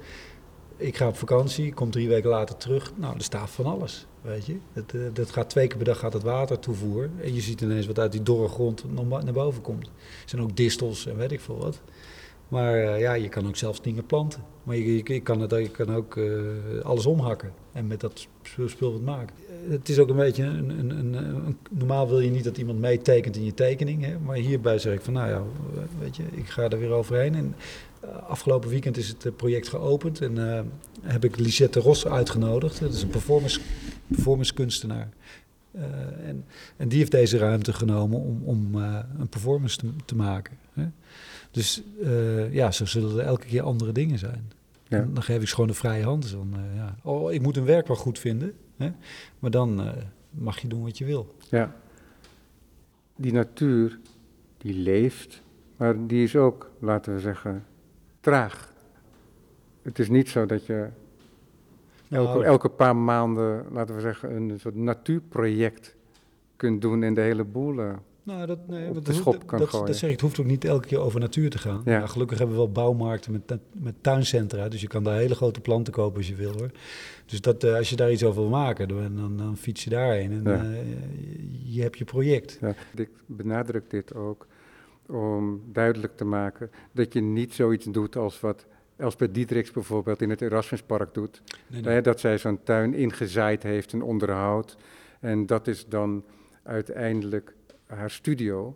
[0.77, 2.91] Ik ga op vakantie, kom drie weken later terug.
[2.95, 4.57] Nou, er staat van alles, weet je.
[4.73, 7.11] Dat, eh, dat gaat twee keer per dag gaat het water toevoeren.
[7.21, 8.83] En je ziet ineens wat uit die dorre grond
[9.23, 9.85] naar boven komt.
[9.85, 9.91] Er
[10.25, 11.81] zijn ook distels en weet ik veel wat.
[12.51, 14.41] Maar eh, ja, je kan ook zelfs dingen planten.
[14.63, 16.25] Maar je, je, kan, het, je kan ook eh,
[16.83, 18.27] alles omhakken en met dat
[18.65, 19.35] spul, wat maken.
[19.47, 22.79] Eh, Het is ook een beetje een, een, een, Normaal wil je niet dat iemand
[22.79, 24.05] meetekent in je tekening.
[24.05, 24.19] Hè?
[24.19, 25.43] Maar hierbij zeg ik van, nou ja,
[25.99, 27.35] weet je, ik ga er weer overheen.
[27.35, 27.55] En
[28.27, 30.21] afgelopen weekend is het project geopend.
[30.21, 30.61] En eh,
[31.01, 32.79] heb ik Lisette Ros uitgenodigd.
[32.79, 33.59] Dat is een performance,
[34.07, 35.09] performance kunstenaar.
[36.25, 36.45] En,
[36.77, 38.75] en die heeft deze ruimte genomen om, om
[39.19, 40.57] een performance te, te maken.
[40.73, 40.85] Hè?
[41.51, 44.51] Dus eh, ja, zo zullen er elke keer andere dingen zijn.
[44.87, 44.97] Ja.
[44.97, 46.21] Dan, dan geef ik ze gewoon de vrije hand.
[46.21, 46.95] Dus dan, eh, ja.
[47.03, 48.53] Oh, ik moet een werk wel goed vinden.
[48.77, 48.91] Hè?
[49.39, 49.91] Maar dan eh,
[50.29, 51.35] mag je doen wat je wil.
[51.49, 51.75] Ja.
[53.15, 53.99] Die natuur,
[54.57, 55.41] die leeft,
[55.77, 57.65] maar die is ook, laten we zeggen,
[58.19, 58.73] traag.
[59.81, 60.87] Het is niet zo dat je
[62.09, 65.95] elke, Nou, elke paar maanden, laten we zeggen, een soort natuurproject
[66.55, 67.79] kunt doen en de hele boel.
[68.23, 69.85] Nou, dat, nee, op want de dat, schop hoeft- kan dat, gooien.
[69.85, 71.81] dat zeg ik, het hoeft ook niet elke keer over natuur te gaan.
[71.85, 72.07] Ja.
[72.07, 75.93] Gelukkig hebben we wel bouwmarkten met, met tuincentra, dus je kan daar hele grote planten
[75.93, 76.71] kopen als je wil hoor.
[77.25, 79.89] Dus dat, eh, als je daar iets over wil maken, dan, dan, dan fiets je
[79.89, 80.63] daarheen en Ja.
[80.63, 80.77] eh,
[81.63, 82.57] je hebt je project.
[82.61, 84.47] Ja, ik benadruk dit ook
[85.05, 90.29] om duidelijk te maken dat je niet zoiets doet als wat Elspeth Dietrichs bijvoorbeeld in
[90.29, 91.41] het Erasmuspark doet.
[91.81, 94.77] Nee, dat zij zo'n tuin ingezaaid heeft en onderhoud.
[95.19, 96.23] En dat is dan
[96.63, 97.53] uiteindelijk
[97.95, 98.75] haar studio.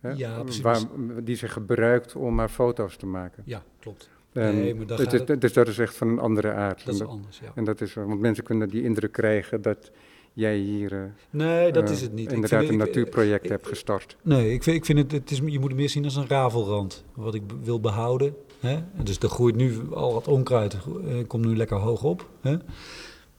[0.00, 0.80] Hè, Ja, waar,
[1.24, 3.42] die ze gebruikt om haar foto's te maken.
[3.46, 4.08] Ja, klopt.
[4.32, 6.84] En Nee, maar het gaat is, Dus dat is echt van een andere aard.
[6.84, 7.52] Dat is dat, anders, ja.
[7.54, 9.90] en dat is, want mensen kunnen die indruk krijgen dat
[10.32, 12.26] jij hier eh, Nee, dat eh, is het niet.
[12.28, 14.16] Ik inderdaad vind- een ik- natuurproject ik- hebt gestart.
[14.22, 16.28] Nee, ik vind, ik vind het, het is, je moet het meer zien als een
[16.28, 17.04] ravelrand.
[17.14, 18.34] Wat ik wil behouden.
[18.60, 18.78] Hè?
[19.02, 20.80] Dus er groeit nu al wat onkruid, eh,
[21.26, 22.28] komt nu lekker hoog op.
[22.40, 22.56] Hè?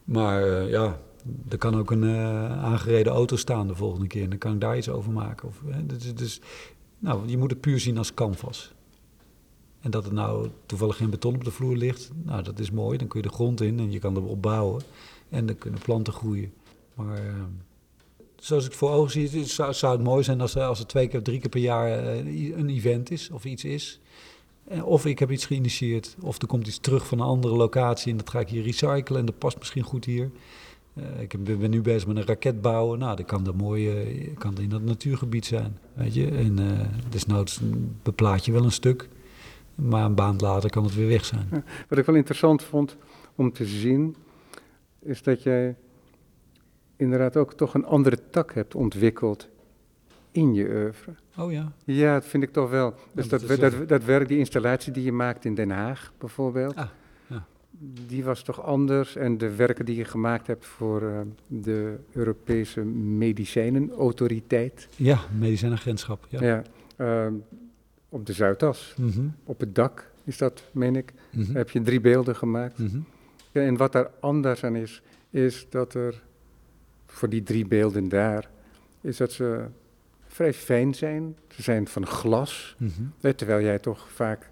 [0.04, 1.00] Maar ja,
[1.48, 4.22] er kan ook een eh, aangereden auto staan de volgende keer.
[4.22, 5.48] En dan kan ik daar iets over maken.
[5.48, 5.86] Of, hè?
[5.86, 6.40] Dus, dus,
[6.98, 8.72] nou, je moet het puur zien als canvas.
[9.80, 12.98] En dat er nou toevallig geen beton op de vloer ligt, nou dat is mooi.
[12.98, 14.82] Dan kun je de grond in en je kan erop bouwen.
[15.28, 16.52] En dan kunnen planten groeien.
[16.94, 17.34] Maar eh,
[18.36, 21.08] zoals ik voor ogen zie, het zou, het mooi zijn als er, als er twee
[21.08, 24.00] keer drie keer per jaar eh, een event is of iets is.
[24.82, 28.16] Of ik heb iets geïnitieerd, of er komt iets terug van een andere locatie en
[28.16, 30.30] dat ga ik hier recyclen en dat past misschien goed hier.
[31.00, 32.98] Uh, ik ben nu bezig met een raket bouwen.
[32.98, 35.78] Nou, dat kan, dat mooi, kan in dat natuurgebied zijn.
[35.94, 36.30] Weet je?
[36.30, 37.60] En uh, desnoods
[38.02, 39.08] beplaat je wel een stuk.
[39.74, 41.46] Maar een maand later kan het weer weg zijn.
[41.50, 42.96] Ja, wat ik wel interessant vond
[43.34, 44.16] om te zien,
[44.98, 45.76] is dat jij
[46.96, 49.48] inderdaad ook toch een andere tak hebt ontwikkeld
[50.30, 51.14] in je oeuvre.
[51.36, 51.72] Oh ja?
[51.84, 52.94] Ja, dat vind ik toch wel.
[53.12, 56.76] Dus dat, dat, dat, dat, werk, die installatie die je maakt in Den Haag bijvoorbeeld,
[56.76, 56.88] ah.
[57.82, 59.16] Die was toch anders.
[59.16, 64.88] En de werken die je gemaakt hebt voor uh, de Europese Medicijnenautoriteit.
[64.96, 66.26] Ja, medicijnagentschap.
[66.28, 66.62] Ja, ja
[66.96, 67.32] uh,
[68.08, 69.34] op de Zuidas, mm -hmm.
[69.44, 71.12] op het dak is dat, meen ik.
[71.30, 71.56] Mm -hmm.
[71.56, 72.78] Heb je drie beelden gemaakt.
[72.78, 73.04] Mm -hmm.
[73.52, 76.22] ja, en wat daar anders aan is, is dat er
[77.06, 78.50] voor die drie beelden daar,
[79.00, 79.64] is dat ze
[80.26, 81.36] vrij fijn zijn.
[81.48, 82.76] Ze zijn van glas,
[83.36, 84.50] terwijl jij toch vaak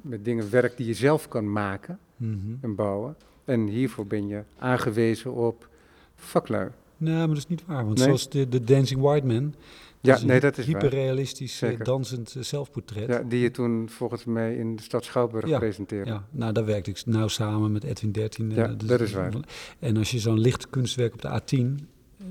[0.00, 2.58] met dingen werkt die je zelf kan maken mm -hmm.
[2.60, 3.16] en bouwen.
[3.44, 5.68] En hiervoor ben je aangewezen op
[6.14, 6.70] vaklui.
[6.96, 7.84] Nee, maar dat is niet waar.
[7.84, 8.06] Want nee?
[8.06, 9.54] zoals de, de Dancing White Man,
[10.00, 13.08] ja, nee, dat is hyperrealistisch uh, dansend uh, zelfportret.
[13.08, 16.10] Ja, die je toen volgens mij in de stad Schouwburg ja, presenteerde.
[16.10, 18.50] Ja, nou daar werkte ik nou samen met Edwin 13.
[18.50, 19.32] Ja, dus dat is waar.
[19.78, 21.84] En als je zo'n licht kunstwerk op de A10,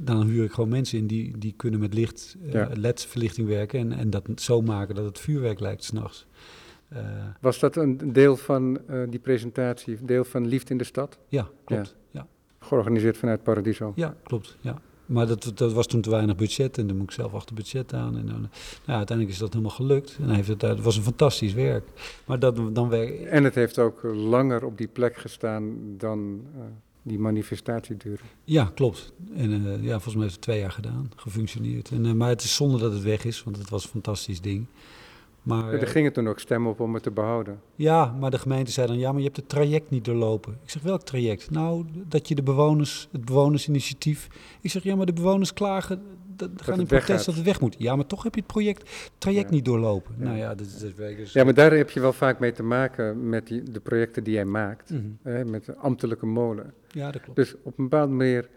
[0.03, 2.69] dan huur ik gewoon mensen in die, die kunnen met licht, Ja.
[2.73, 6.25] LED-verlichting werken en, en dat zo maken dat het vuurwerk lijkt s'nachts.
[6.29, 6.62] Uh,
[7.41, 11.17] Was dat een deel van uh, die presentatie, deel van Liefde in de Stad?
[11.27, 11.95] ja, klopt.
[12.12, 12.27] Ja.
[12.60, 13.93] Georganiseerd vanuit Paradiso.
[13.95, 14.58] Ja, klopt.
[14.62, 14.82] Ja.
[15.06, 17.93] Maar dat, dat was toen te weinig budget en dan moet ik zelf achter budget
[17.93, 18.17] aan.
[18.17, 18.39] En dan,
[18.86, 20.17] nou, uiteindelijk is dat helemaal gelukt.
[20.21, 21.88] En heeft het, het was een fantastisch werk.
[22.25, 23.21] Maar dat, dan werk...
[23.21, 26.62] En het heeft ook langer op die plek gestaan dan uh,
[27.01, 28.23] die manifestatie duurde.
[28.43, 29.13] Ja, klopt.
[29.36, 31.89] En uh, ja, volgens mij heeft het twee jaar gedaan, gefunctioneerd.
[31.89, 34.41] En, uh, maar het is zonde dat het weg is, want het was een fantastisch
[34.41, 34.65] ding.
[35.43, 37.62] Maar, er gingen toen ook stemmen op om het te behouden.
[37.75, 40.58] Ja, maar de gemeente zei dan, ja, maar je hebt het traject niet doorlopen.
[40.63, 41.51] Ik zeg, welk traject?
[41.51, 44.27] Nou, dat je de bewoners, het bewonersinitiatief...
[44.62, 46.01] Ik zeg, ja, maar de bewoners klagen,
[46.36, 47.25] dat, dat gaan in protest weggaat.
[47.25, 47.75] dat het weg moet.
[47.77, 49.56] Ja, maar toch heb je het project, traject ja.
[49.56, 50.15] niet doorlopen.
[50.17, 50.23] Ja.
[50.23, 53.29] Nou ja, dat, dat is Ja, maar daar heb je wel vaak mee te maken
[53.29, 54.89] met die, de projecten die jij maakt.
[54.89, 55.34] Mm -hmm.
[55.34, 56.73] hè, met de ambtelijke molen.
[56.88, 57.38] Ja, dat klopt.
[57.38, 58.49] Dus op een bepaalde manier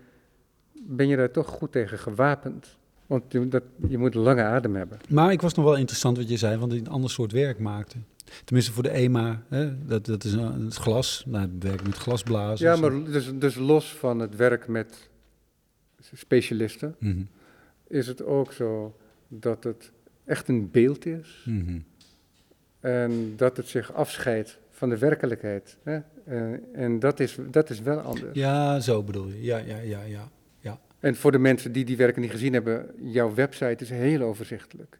[0.72, 2.78] ben je daar toch goed tegen gewapend.
[3.06, 4.98] Want je, dat, je moet een lange adem hebben.
[5.08, 7.58] Maar ik was nog wel interessant wat je zei, want ik een ander soort werk
[7.58, 7.96] maakte.
[8.44, 11.24] Tenminste voor de EMA, hè, dat, dat is een, het glas.
[11.26, 12.66] Nou, werk met glasblazen.
[12.66, 15.08] Ja, maar dus, dus los van het werk met
[16.12, 17.28] specialisten, mm -hmm.
[17.88, 18.96] is het ook zo
[19.28, 19.92] dat het
[20.24, 21.42] echt een beeld is.
[21.44, 21.84] Mm -hmm.
[22.80, 25.78] En dat het zich afscheidt van de werkelijkheid.
[25.82, 25.98] Hè?
[26.24, 28.34] En, en dat, is, dat is wel anders.
[28.38, 29.42] Ja, zo bedoel je.
[29.42, 30.30] Ja, ja, ja, ja.
[31.06, 34.98] En voor de mensen die die werken niet gezien hebben, jouw website is heel overzichtelijk.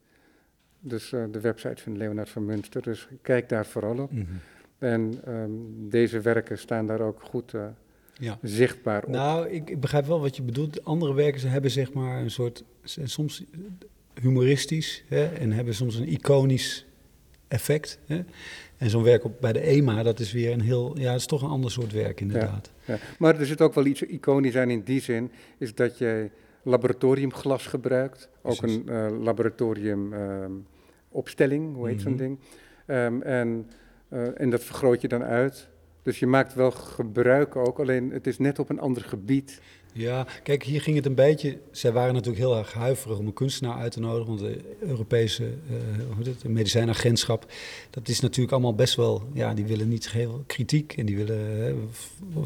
[0.80, 4.12] Dus uh, de website van Leonard van Münster, dus kijk daar vooral op.
[4.12, 4.40] Mm -hmm.
[4.78, 7.66] En um, deze werken staan daar ook goed uh,
[8.12, 8.38] ja.
[8.42, 9.10] zichtbaar op.
[9.10, 10.84] Nou, ik, ik, begrijp wel wat je bedoelt.
[10.84, 13.44] Andere werken ze hebben zeg maar een soort, soms
[14.20, 16.86] humoristisch hè, en hebben soms een iconisch
[17.48, 17.98] effect.
[18.06, 18.24] Hè.
[18.76, 21.26] En zo'n werk op, bij de EMA, dat is weer een heel, ja, het is
[21.26, 22.70] toch een ander soort werk inderdaad.
[22.72, 22.98] Ja, ja.
[23.18, 26.30] Maar er zit ook wel iets iconisch aan in die zin, is dat jij
[26.62, 28.28] laboratoriumglas gebruikt.
[28.42, 28.76] Ook Precies.
[28.86, 30.66] een uh, laboratorium um,
[31.08, 32.18] opstelling, hoe heet mm -hmm.
[32.18, 32.38] zo'n ding.
[32.86, 33.70] Um, en,
[34.12, 35.68] uh, en dat vergroot je dan uit.
[36.02, 39.60] Dus je maakt wel gebruik ook, alleen het is net op een ander gebied.
[39.96, 41.58] Ja, kijk, hier ging het een beetje.
[41.70, 44.26] Zij waren natuurlijk heel erg huiverig om een kunstenaar uit te nodigen.
[44.26, 47.52] Want de Europese uh, het, medicijnagentschap,
[47.90, 49.22] dat is natuurlijk allemaal best wel.
[49.32, 52.42] Ja, die willen niet heel kritiek en die willen uh,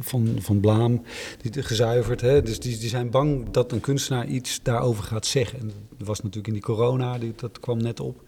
[0.00, 1.02] van, van blaam
[1.50, 2.20] gezuiverd.
[2.20, 5.58] Hè, dus die, die zijn bang dat een kunstenaar iets daarover gaat zeggen.
[5.60, 8.22] En dat was natuurlijk in die corona, dat kwam net op.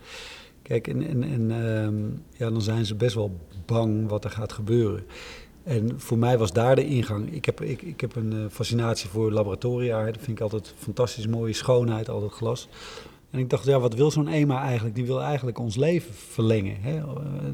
[0.63, 5.05] Kijk, en, en, uh, ja, dan zijn ze best wel bang wat er gaat gebeuren.
[5.67, 7.33] En voor mij was daar de ingang.
[7.33, 10.05] Ik heb, ik, ik heb een uh, fascinatie voor laboratoria.
[10.05, 12.69] Dat vind ik altijd fantastisch mooie schoonheid, al dat glas.
[13.31, 14.95] En ik dacht, ja, wat wil zo'n EMA eigenlijk?
[14.95, 16.77] Die wil eigenlijk ons leven verlengen.
[16.81, 16.97] Hè?
[16.97, 17.05] Uh,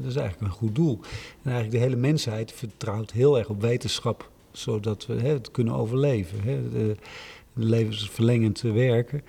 [0.01, 0.99] dat is eigenlijk een goed doel.
[1.41, 5.73] En eigenlijk de hele mensheid vertrouwt heel erg op wetenschap, zodat we hè, het kunnen
[5.73, 6.41] overleven.
[6.41, 6.69] Hè?
[6.69, 6.95] De,
[7.53, 9.21] de levensverlengend werken.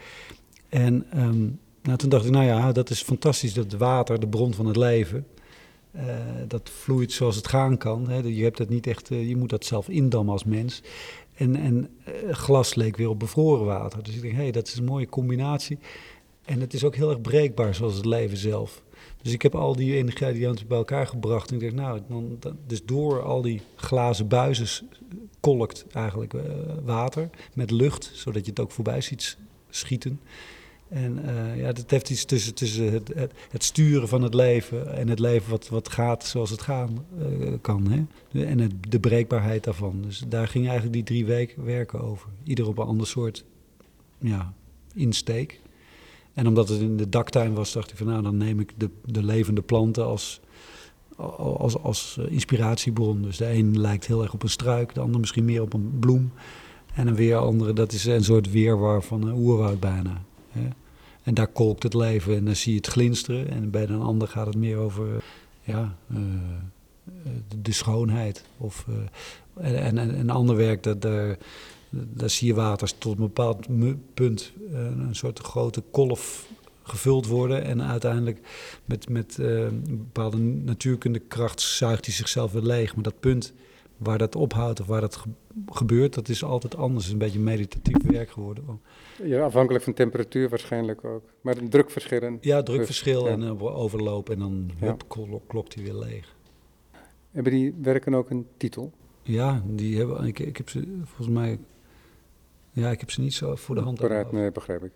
[0.68, 4.54] En um, nou, toen dacht ik, nou ja, dat is fantastisch, dat water, de bron
[4.54, 5.26] van het leven.
[5.96, 6.02] Uh,
[6.48, 8.08] dat vloeit zoals het gaan kan.
[8.08, 8.18] Hè.
[8.18, 10.82] Je, hebt dat niet echt, uh, je moet dat zelf indammen als mens.
[11.34, 14.02] En, en uh, glas leek weer op bevroren water.
[14.02, 15.78] Dus ik denk, hé, hey, dat is een mooie combinatie.
[16.44, 18.82] En het is ook heel erg breekbaar, zoals het leven zelf.
[19.22, 21.50] Dus ik heb al die ingrediënten bij elkaar gebracht.
[21.50, 24.88] En ik dacht, nou, dan, dan, dus door al die glazen buizen
[25.40, 26.32] kolkt eigenlijk
[26.84, 29.36] water met lucht, zodat je het ook voorbij ziet
[29.70, 30.20] schieten.
[30.88, 33.12] En uh, ja, dat heeft iets tussen, het,
[33.50, 37.52] het, sturen van het leven en het leven wat, wat gaat zoals het gaan uh,
[37.60, 37.90] kan.
[37.90, 38.44] Hè?
[38.44, 40.02] En het, de breekbaarheid daarvan.
[40.02, 42.28] Dus daar ging eigenlijk die drie weken werken over.
[42.44, 43.44] Ieder op een ander soort
[44.18, 44.52] ja,
[44.94, 45.60] insteek.
[46.32, 48.90] En omdat het in de daktuin was, dacht ik van nou, dan neem ik de,
[49.04, 50.40] de levende planten als,
[51.36, 53.22] als, als inspiratiebron.
[53.22, 55.96] Dus de een lijkt heel erg op een struik, de ander misschien meer op een
[56.00, 56.32] bloem.
[56.94, 60.22] En een weer andere, dat is een soort weerwar van een oerwoud bijna.
[61.22, 63.50] En daar kolkt het leven en dan zie je het glinsteren.
[63.50, 65.24] En bij een ander gaat het meer over
[65.62, 66.18] ja, uh,
[67.62, 68.44] de, schoonheid.
[68.56, 68.86] Of,
[69.58, 71.38] uh, en, en, een ander werk, dat, daar,
[71.90, 73.66] daar zie je water tot een bepaald
[74.14, 76.48] punt een soort grote kolf
[76.82, 77.64] gevuld worden.
[77.64, 78.38] En uiteindelijk
[78.84, 82.94] met, met een bepaalde natuurkundekracht zuigt hij zichzelf weer leeg.
[82.94, 83.52] Maar dat punt
[84.04, 85.24] waar dat ophoudt of waar dat
[85.66, 87.04] gebeurt, dat is altijd anders.
[87.04, 88.80] Het is een beetje meditatief werk geworden.
[89.22, 91.22] Ja, afhankelijk van temperatuur waarschijnlijk ook.
[91.40, 92.38] Maar een drukverschil.
[92.40, 94.96] Ja, drukverschil en uh, overloop en dan ja.
[95.46, 96.36] klokt hij weer leeg.
[97.30, 98.92] Hebben die werken ook een titel?
[99.22, 101.58] Ja, die hebben, ik, ik heb ze volgens mij,
[102.70, 103.98] ja, ik heb ze niet zo voor de hand.
[103.98, 104.92] Paraat, nee, begrijp ik.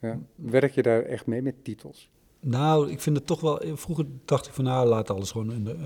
[0.00, 0.18] Ja.
[0.34, 2.10] Werk je daar echt mee met titels?
[2.40, 3.62] Nou, ik vind het toch wel.
[3.74, 5.76] Vroeger dacht ik van nou, laat alles gewoon in de,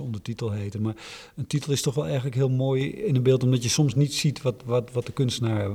[0.00, 0.82] ondertitel heten.
[0.82, 0.96] Maar
[1.36, 4.14] een titel is toch wel eigenlijk heel mooi in een beeld, omdat je soms niet
[4.14, 5.70] ziet wat, wat, wat de kunstenaar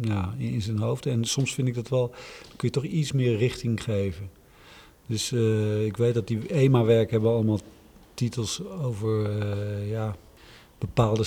[0.00, 1.06] ja, in, zijn hoofd.
[1.06, 2.08] En soms vind ik dat wel,
[2.56, 4.30] kun je toch iets meer richting geven.
[5.06, 7.60] Dus uh, ik weet dat die EMA-werken hebben allemaal
[8.14, 10.16] titels over uh, ja,
[10.78, 11.24] bepaalde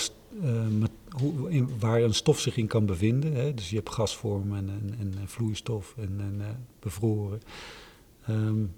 [1.08, 3.32] hoe, waar een stof zich in kan bevinden.
[3.34, 3.54] Hè?
[3.54, 4.68] Dus je hebt gasvorm en,
[4.98, 7.40] en, en vloeistof en, en bevroren.
[8.30, 8.74] Um,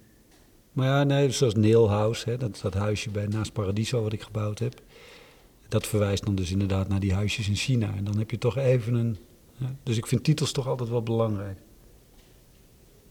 [0.72, 4.22] maar ja, nee, zoals Nail House, hè, dat, dat huisje bij, naast Paradiso wat ik
[4.22, 4.80] gebouwd heb.
[5.68, 7.94] Dat verwijst dan dus inderdaad naar die huisjes in China.
[7.96, 9.16] En dan heb je toch even een...
[9.56, 11.58] Ja, dus ik vind titels toch altijd wel belangrijk.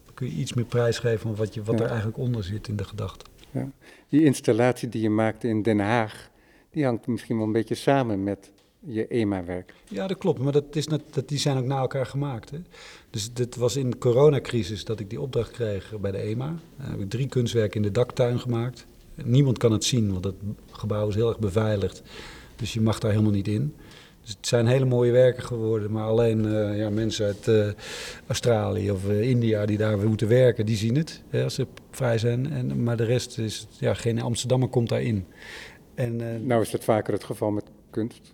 [0.06, 2.76] Dan kun je iets meer prijsgeven van wat, je, wat er eigenlijk onder zit in
[2.76, 3.26] de gedachte.
[3.52, 3.72] Ja.
[4.10, 6.30] Die installatie die je maakte in Den Haag,
[6.72, 9.74] die hangt misschien wel een beetje samen met je EMA-werk.
[9.88, 12.50] Ja, dat klopt, maar dat is net, dat, die zijn ook na elkaar gemaakt.
[12.50, 12.58] Hè?
[13.10, 16.56] Dus het was in de coronacrisis dat ik die opdracht kreeg bij de EMA.
[16.78, 18.88] Dan heb ik drie kunstwerken in de daktuin gemaakt.
[19.24, 20.36] Niemand kan het zien, want het
[20.72, 22.02] gebouw is heel erg beveiligd.
[22.56, 23.76] Dus je mag daar helemaal niet in.
[24.22, 27.68] Dus het zijn hele mooie werken geworden, maar alleen uh, ja, mensen uit uh,
[28.28, 32.18] Australië of uh, India die daar moeten werken, die zien het hè, als ze vrij
[32.18, 32.52] zijn.
[32.52, 35.26] En, maar de rest is, ja, geen Amsterdammer komt daarin.
[35.96, 38.34] En, nou is dat vaker het geval met kunst?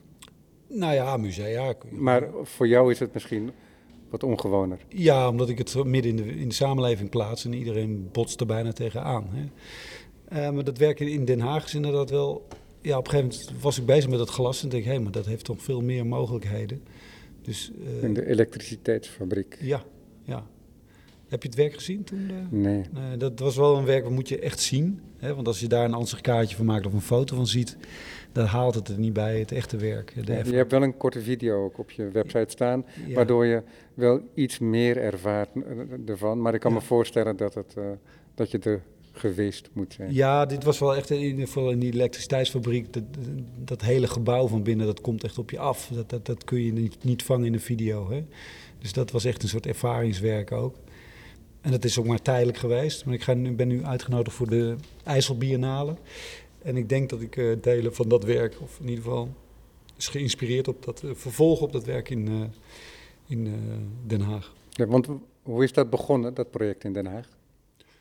[0.67, 1.73] Nou ja, musea.
[1.89, 3.51] Maar voor jou is het misschien
[4.09, 4.77] wat ongewoner.
[4.87, 8.45] Ja, omdat ik het midden in de, in de samenleving plaats en iedereen botst er
[8.45, 9.27] bijna tegenaan.
[9.29, 9.43] Hè.
[10.31, 12.47] Uh, maar dat werken in Den Haag is inderdaad wel...
[12.81, 14.99] Ja, op een gegeven moment was ik bezig met het glas en dacht hé, hey,
[14.99, 16.83] maar dat heeft toch veel meer mogelijkheden.
[17.41, 19.57] Dus, uh, in de elektriciteitsfabriek.
[19.61, 19.83] Ja.
[21.27, 22.31] Heb je het werk gezien toen?
[22.49, 22.83] Nee.
[22.91, 23.17] nee.
[23.17, 25.01] Dat was wel een werk, dat moet je echt zien.
[25.17, 25.35] Hè?
[25.35, 27.77] Want als je daar een ansichtkaartje van maakt of een foto van ziet
[28.35, 30.13] dan haalt het er niet bij, het echte werk.
[30.25, 34.59] je hebt wel een korte video ook op je website staan, waardoor je wel iets
[34.59, 35.61] meer ervaart eh,
[36.09, 36.41] ervan.
[36.41, 37.83] Maar ik kan me voorstellen dat, het, uh,
[38.33, 40.13] dat je er geweest moet zijn.
[40.13, 42.93] Ja, dit was wel echt in ieder geval in die elektriciteitsfabriek.
[42.93, 43.03] Dat,
[43.63, 45.89] dat, hele gebouw van binnen, dat komt echt op je af.
[45.93, 48.09] Dat, dat, dat kun je niet, niet vangen in een video.
[48.11, 48.25] Hè?
[48.79, 50.75] Dus dat was echt een soort ervaringswerk ook.
[51.65, 53.05] En dat is ook maar tijdelijk geweest.
[53.05, 55.95] Maar ik ga nu, ben nu uitgenodigd voor de IJsselbiennale.
[56.61, 59.29] En ik denk dat ik uh, delen van dat werk, of in ieder geval
[59.97, 62.41] is geïnspireerd op dat uh, vervolg op dat werk in, uh,
[63.27, 63.53] in
[64.05, 64.53] Den Haag.
[64.69, 65.07] Ja, want
[65.43, 67.27] hoe is dat begonnen, dat project in Den Haag?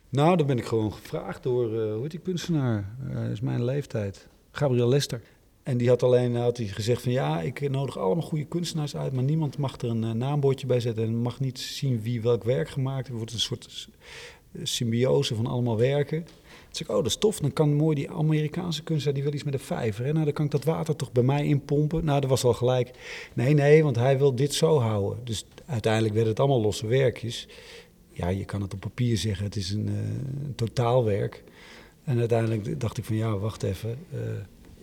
[0.08, 2.96] Nou, dan ben ik gewoon gevraagd door, hoe heet die kunstenaar?
[3.12, 4.28] dat is mijn leeftijd.
[4.50, 5.20] Gabriel Lester.
[5.64, 9.12] En die had alleen had hij gezegd van ja, ik nodig allemaal goede kunstenaars uit,
[9.12, 12.68] maar niemand mag er een naambordje bij zetten en mag niet zien wie welk werk
[12.68, 13.08] gemaakt heeft.
[13.08, 13.88] Het wordt een soort
[14.62, 16.26] symbiose van allemaal werken
[16.76, 17.38] zeg ik, oh, dat is tof.
[17.38, 20.04] Dan kan mooi die Amerikaanse kunstenaar, die wil iets met een vijver.
[20.04, 20.12] Hè?
[20.12, 22.04] Nou, dan kan ik dat water toch bij mij inpompen.
[22.04, 22.90] Nou, dat was al gelijk.
[23.34, 25.24] Nee, nee, want hij wil dit zo houden.
[25.24, 27.48] Dus uiteindelijk werden het allemaal losse werkjes.
[28.08, 29.94] Ja, je kan het op papier zeggen, het is een, uh,
[30.54, 31.44] totaalwerk.
[32.04, 33.98] En uiteindelijk dacht ik van, ja, wacht even.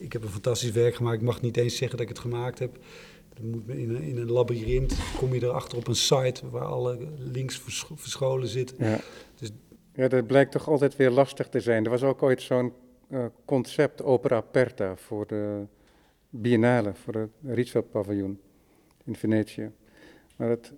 [0.02, 1.18] Ik heb een fantastisch werk gemaakt.
[1.18, 2.78] Ik mag niet eens zeggen dat ik het gemaakt heb.
[3.42, 7.62] moet in, een, in een labyrint kom je erachter op een site waar alle links
[7.96, 8.76] verscholen zitten.
[8.80, 9.00] Ja.
[9.36, 9.52] Dus
[9.94, 11.84] ja, dat blijkt toch altijd weer lastig te zijn.
[11.84, 12.74] Er was ook ooit zo'n
[13.10, 15.66] uh, concept opera aperta voor de
[16.30, 18.40] Biennale, voor het Rietveld paviljoen
[19.04, 19.72] in Venetië.
[20.36, 20.74] Maar dat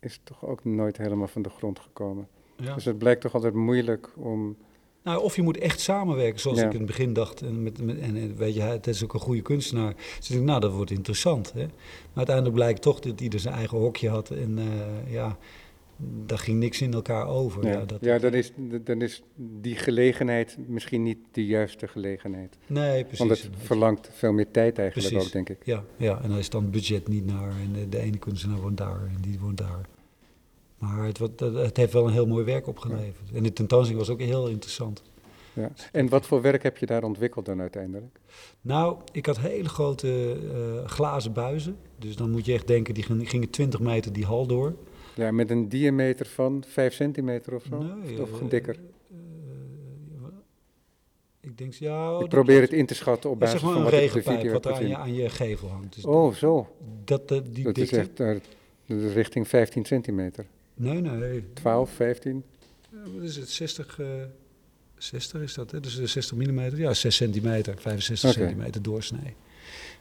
[0.00, 2.28] is toch ook nooit helemaal van de grond gekomen.
[2.56, 2.74] Ja.
[2.74, 4.56] Dus het blijkt toch altijd moeilijk om...
[5.02, 7.42] Nou, of je moet echt samenwerken, zoals ik in het begin dacht.
[7.42, 9.94] En, met, met, en weet je, het is ook een goede kunstenaar.
[9.94, 11.52] Dus ik denk, nou, dat wordt interessant.
[11.52, 11.60] Hè?
[11.60, 11.70] Maar
[12.14, 14.30] uiteindelijk blijkt toch dat ieder zijn eigen hokje had.
[14.30, 15.36] En uh, ja,
[16.26, 17.66] daar ging niks in elkaar over.
[17.66, 18.52] Ja, Ja, dat, ja dan, is,
[18.84, 22.56] dan is die gelegenheid misschien niet de juiste gelegenheid.
[22.66, 23.18] nee, precies.
[23.18, 25.26] Want het verlangt veel meer tijd eigenlijk Precies.
[25.26, 25.66] ook, denk ik.
[25.66, 27.50] Ja, ja, en dan is dan het budget niet naar.
[27.50, 29.80] En de, de ene kunstenaar woont daar en die woont daar.
[30.80, 33.30] Maar het, het, heeft wel een heel mooi werk opgeleverd.
[33.34, 35.02] En de tentoonstelling was ook heel interessant.
[35.52, 35.70] Ja.
[35.92, 38.18] En wat voor werk heb je daar ontwikkeld dan uiteindelijk?
[38.60, 41.76] Nou, ik had hele grote eh, glazen buizen.
[41.98, 44.74] Dus dan moet je echt denken, die gingen- gingen 20 meter die hal door.
[45.14, 47.82] Ja, met een diameter van 5 centimeter of zo?
[47.82, 48.76] Nee, of eh, dikker?
[49.10, 49.16] eh,
[51.40, 52.14] ik denk, ja...
[52.16, 54.24] oh, ik probeer het in te schatten op basis zeg van maar een wat ik
[54.24, 55.94] de video wat aan je, aan je gevel hangt.
[55.94, 56.68] Dus Oh, zo.
[57.04, 58.24] dat, die Dat is dikte...
[58.24, 58.48] echt
[58.86, 60.46] is richting 15 centimeter.
[60.80, 61.44] Nee, nee.
[61.52, 62.44] 12, 15?
[62.90, 63.48] Ja, wat is het?
[63.48, 64.06] 60, eh
[65.02, 65.80] 60 is dat, hè?
[65.80, 68.38] Dus eh, 60 mm, ja, 6 centimeter, 65 Oké.
[68.38, 69.34] centimeter doorsnee.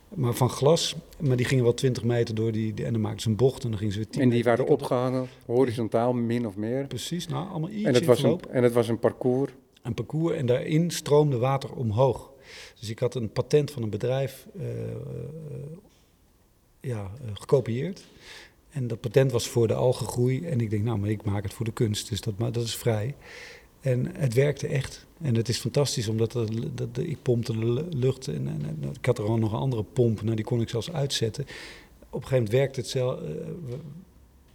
[0.09, 3.29] Maar van glas, maar die gingen wel 20 meter door die, en dan maakten ze
[3.29, 6.55] een bocht en dan gingen ze weer 10 En die waren opgehangen, horizontaal min of
[6.55, 6.87] meer.
[6.87, 9.51] Precies, nou allemaal iets En het, was een, en het was een parcours.
[9.81, 12.31] Een parcours en daarin stroomde water omhoog.
[12.79, 14.97] Dus ik had een patent van een bedrijf eh, eh,
[16.79, 18.05] ja, eh, gekopieerd.
[18.69, 20.45] En dat patent was voor de algengroei.
[20.45, 22.75] En ik denk, nou, maar ik maak het voor de kunst, dus dat, dat is
[22.75, 23.15] vrij.
[23.81, 25.05] En het werkte echt.
[25.21, 28.27] En het is fantastisch, omdat dat, dat- ik pompte de lu- lucht.
[28.27, 30.91] En, en, ik had er al nog een andere pomp, nou, die kon ik zelfs
[30.91, 31.43] uitzetten.
[31.43, 31.49] Op
[32.21, 33.19] een gegeven moment werkte het zelf.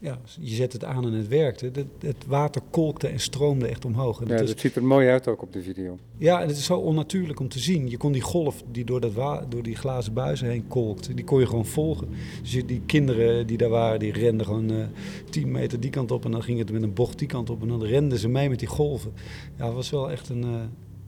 [0.05, 1.65] Ja, je zet het aan en het werkte.
[1.73, 4.21] Het, het water kolkte en stroomde echt omhoog.
[4.21, 5.99] En Ja, is- dat ziet er mooi uit ook op de video.
[6.19, 7.91] ja, en het is zo onnatuurlijk om te zien.
[7.91, 9.15] Je kon die golf die door, dat
[9.49, 12.09] door die glazen buizen heen kolkt, die kon je gewoon volgen.
[12.43, 14.87] Dus je- die kinderen die daar waren, die renden gewoon eh
[15.31, 17.63] 10 meter die kant op en dan ging het met een bocht die kant op
[17.63, 19.13] en dan renden ze mee met die golven.
[19.59, 20.51] Ja, het was wel echt een, eh,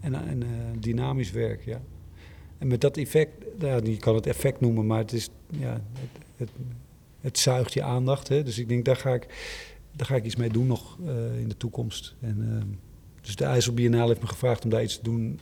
[0.01, 0.49] een, een, eh,
[0.81, 1.81] dynamisch werk, ja.
[2.59, 5.29] En met dat effect, ja, je kan het effect noemen, maar het is,
[5.59, 6.51] ja, het, het,
[7.27, 8.29] het zuigt je aandacht.
[8.29, 8.43] Hè?
[8.43, 9.27] Dus ik denk, daar ga ik,
[9.93, 12.15] daar ga ik iets mee doen nog eh, in de toekomst.
[12.21, 12.69] En, ehm,
[13.21, 15.41] dus de IJsselbiennale heeft me gevraagd om daar iets te doen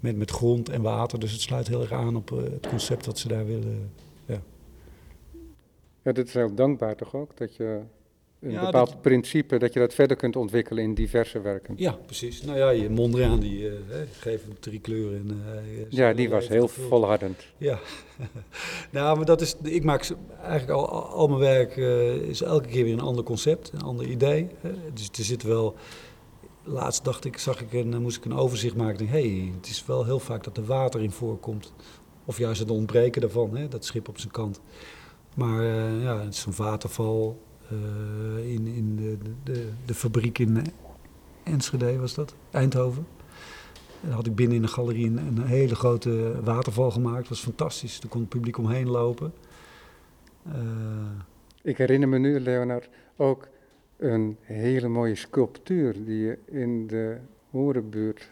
[0.00, 1.20] met, met grond en water.
[1.20, 3.90] Dus het sluit heel erg aan op eh, het concept dat ze daar willen.
[6.04, 7.36] Ja, dat is heel dankbaar toch ook?
[7.36, 7.80] Dat je
[8.44, 11.74] een Ja, bepaald dat- principe, dat je dat verder kunt ontwikkelen in diverse werken.
[11.76, 12.42] Ja, precies.
[12.42, 15.18] Nou ja, je Mondriaan die eh, hè, geeft hem drie kleuren.
[15.18, 17.46] En, eh, hij, eh, Ja, die was heel volhardend.
[17.56, 17.78] Ja,
[18.90, 22.84] nou, maar dat is, ik maak eigenlijk al, al, mijn werk eh, is elke keer
[22.84, 24.48] weer een ander concept, een ander idee.
[24.94, 25.74] Dus er zit wel,
[26.64, 28.98] laatst dacht ik, zag ik een, moest ik een overzicht maken.
[28.98, 31.72] Denk, hey, het is wel heel vaak dat er water in voorkomt.
[32.24, 34.60] Of juist het ontbreken daarvan, hè, dat schip op zijn kant.
[35.36, 37.53] Maar eh, ja, het is een waterval eh,
[38.42, 40.64] in, in de, de, de, fabriek in
[41.42, 43.06] Enschede was dat, Eindhoven.
[44.00, 47.18] Daar had ik binnen in de galerie een, een hele grote waterval gemaakt.
[47.20, 48.00] Dat was fantastisch.
[48.00, 49.32] Daar kon het publiek omheen lopen.
[50.46, 50.52] Eh,
[51.62, 53.48] Ik herinner me nu, Leonard, ook
[53.96, 57.16] een hele mooie sculptuur die je in de
[57.50, 58.30] Horenbuurt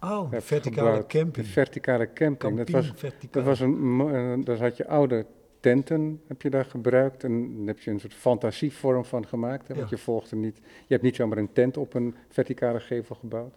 [0.00, 1.06] oh, verticale gebouwd.
[1.06, 1.46] camping.
[1.46, 2.56] De verticale camping.
[2.56, 3.30] Dat was, verticaal.
[3.30, 5.26] dat was een, eh, daar had je oude
[5.70, 7.24] tenten, heb je daar gebruikt.
[7.24, 9.68] En daar heb je een soort fantasievorm van gemaakt.
[9.68, 9.96] Hè, want Ja.
[9.96, 13.54] je volgde niet, je hebt niet zomaar een tent op een verticale gevel gebouwd.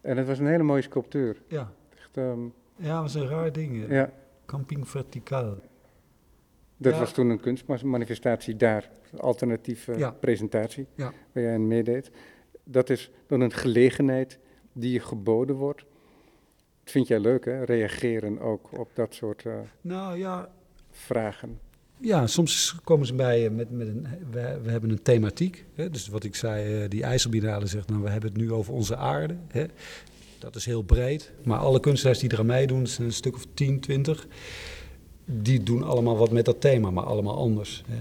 [0.00, 1.42] En het was een hele mooie sculptuur.
[1.48, 1.72] Ja.
[1.98, 2.40] Echt, ehm,
[2.76, 3.86] ja, dat was een raar ding.
[3.88, 3.96] hè.
[3.96, 4.10] ja,
[4.46, 5.56] Camping verticaal.
[6.76, 6.98] dat Ja.
[6.98, 10.10] was toen een kunstmanifestatie daar, alternatieve Ja.
[10.10, 11.12] presentatie, Ja.
[11.32, 12.10] waar jij aan meedeed.
[12.64, 14.38] Dat is dan een gelegenheid
[14.72, 15.84] die je geboden wordt.
[16.82, 17.64] Dat vind jij leuk, hè?
[17.64, 20.50] Reageren ook op dat soort eh, Nou ja,
[20.92, 21.58] vragen.
[22.00, 24.06] Ja, soms komen ze bij met, met een.
[24.30, 25.64] We, we hebben een thematiek.
[25.74, 25.90] Hè?
[25.90, 28.96] Dus wat ik zei, eh, die IJsselbiennale zegt, nou, we hebben het nu over onze
[28.96, 29.36] aarde.
[29.48, 29.64] Hè?
[30.38, 31.32] Dat is heel breed.
[31.44, 34.26] Maar alle kunstenaars die eraan meedoen, het zijn een stuk of 10, 20.
[35.24, 37.82] Die doen allemaal wat met dat thema, maar allemaal anders.
[37.86, 37.98] Hè?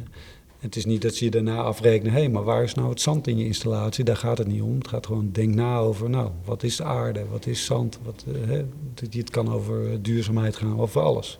[0.59, 3.01] Het is niet dat ze je daarna afrekenen, hé, hey, maar waar is nou het
[3.01, 4.03] zand in je installatie?
[4.03, 4.75] Daar gaat het niet om.
[4.77, 7.99] Het gaat gewoon, denk na over, nou, wat is aarde, wat is zand?
[8.03, 8.63] Wat, eh, hè?
[8.95, 11.39] Het- Het kan over duurzaamheid gaan, over alles.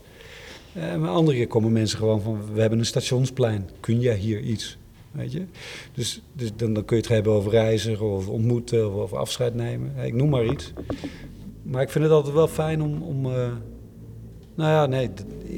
[0.74, 4.40] Eh, maar andere keer komen mensen gewoon van, we hebben een stationsplein, kun jij hier
[4.40, 4.78] iets?
[5.12, 5.44] Weet je?
[5.94, 9.96] Dus, dus dan, dan kun je het hebben over reizigen of ontmoeten of afscheid nemen.
[10.04, 10.74] Ik noem maar iets.
[11.62, 13.52] Maar ik vind het altijd wel fijn om, om eh,
[14.56, 15.10] nou ja, nee,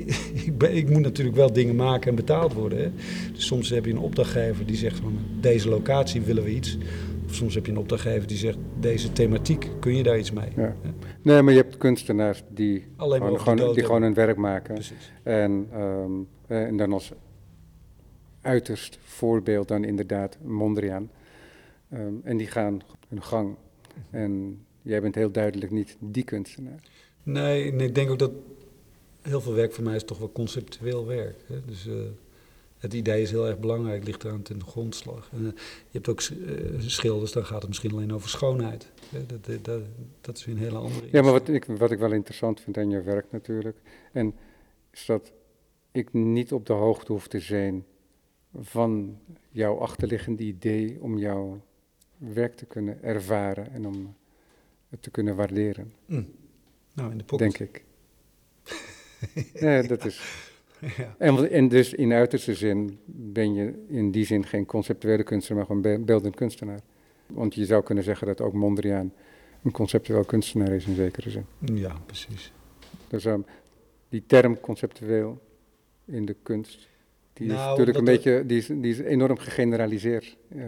[0.45, 2.77] ik, ben, ik moet natuurlijk wel dingen maken en betaald worden.
[2.77, 2.89] Hè?
[3.33, 6.77] Dus soms heb je een opdrachtgever die zegt van, deze locatie willen we iets.
[7.33, 10.49] Soms heb je een opdrachtgever die zegt, deze thematiek, kun je daar iets mee?
[10.55, 10.75] Ja.
[11.21, 14.73] Nee, maar je hebt kunstenaars die, Alleen maar gewoon, gewoon- die gewoon hun werk maken.
[14.73, 15.11] Precies.
[15.23, 16.11] En, ehm,
[16.47, 17.11] eh, en dan als
[18.41, 21.11] uiterst voorbeeld dan inderdaad Mondriaan.
[21.89, 23.55] Ehm, en die gaan hun gang.
[24.09, 26.79] En jij bent heel duidelijk niet die kunstenaar.
[27.23, 28.31] Nee, en ik denk ook dat
[29.21, 31.35] heel veel werk voor mij is toch wel conceptueel werk.
[31.47, 31.55] Hè?
[31.65, 31.93] Dus, eh,
[32.83, 35.29] Het idee is heel erg belangrijk, ligt eraan ten grondslag.
[35.31, 35.53] En, je
[35.91, 36.21] hebt ook
[36.77, 38.91] schilders, dan gaat het misschien alleen over schoonheid.
[39.27, 39.81] Dat, dat,
[40.21, 41.07] dat, is weer een hele andere.
[41.11, 43.77] Ja, maar wat ik, wat ik wel interessant vind aan je werk natuurlijk,
[44.11, 44.35] en
[44.91, 45.31] is dat
[45.91, 47.85] ik niet op de hoogte hoef te zijn
[48.55, 49.19] van
[49.49, 51.61] jouw achterliggende idee om jouw
[52.17, 54.15] werk te kunnen ervaren en om
[54.89, 55.93] het te kunnen waarderen.
[56.05, 56.31] Mm.
[56.93, 57.57] Nou, in de pocket.
[57.57, 57.83] Denk ik.
[59.65, 60.51] ja, dat is.
[60.97, 61.15] Ja.
[61.17, 65.81] En, en, dus in uiterste zin ben je in die zin geen conceptuele kunstenaar, maar
[65.83, 66.79] gewoon beeldend kunstenaar.
[67.27, 69.13] Want je zou kunnen zeggen dat ook Mondriaan
[69.63, 71.45] een conceptueel kunstenaar is in zekere zin.
[71.73, 72.51] Ja, precies.
[73.07, 73.45] Dus um,
[74.09, 75.41] die term conceptueel
[76.05, 76.87] in de kunst,
[77.33, 80.63] die is nou, natuurlijk een beetje, die is, die is enorm gegeneraliseerd, uh,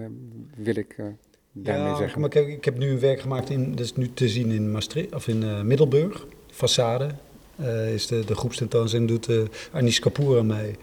[0.56, 1.06] wil ik uh,
[1.52, 2.22] daarmee ja, zeggen.
[2.22, 4.72] Maar kijk, ik heb nu een werk gemaakt, in, dat is nu te zien in
[4.72, 7.08] Maastricht, of in uh, Middelburg, Façade.
[7.94, 9.42] Is de, de groepstentoonstelling, doet uh,
[9.72, 10.76] Anis Kapoor aan mee.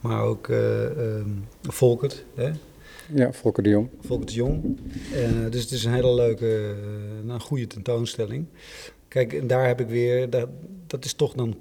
[0.00, 2.50] Maar ook um, Volkert, hè?
[3.14, 3.88] Ja, Volker de Jong.
[4.00, 4.78] Volker de Jong.
[5.50, 6.74] dus het is een hele leuke,
[7.22, 8.46] nou, een goede tentoonstelling.
[9.08, 10.48] Kijk, en daar heb ik weer, dat,
[10.86, 11.56] dat is toch dan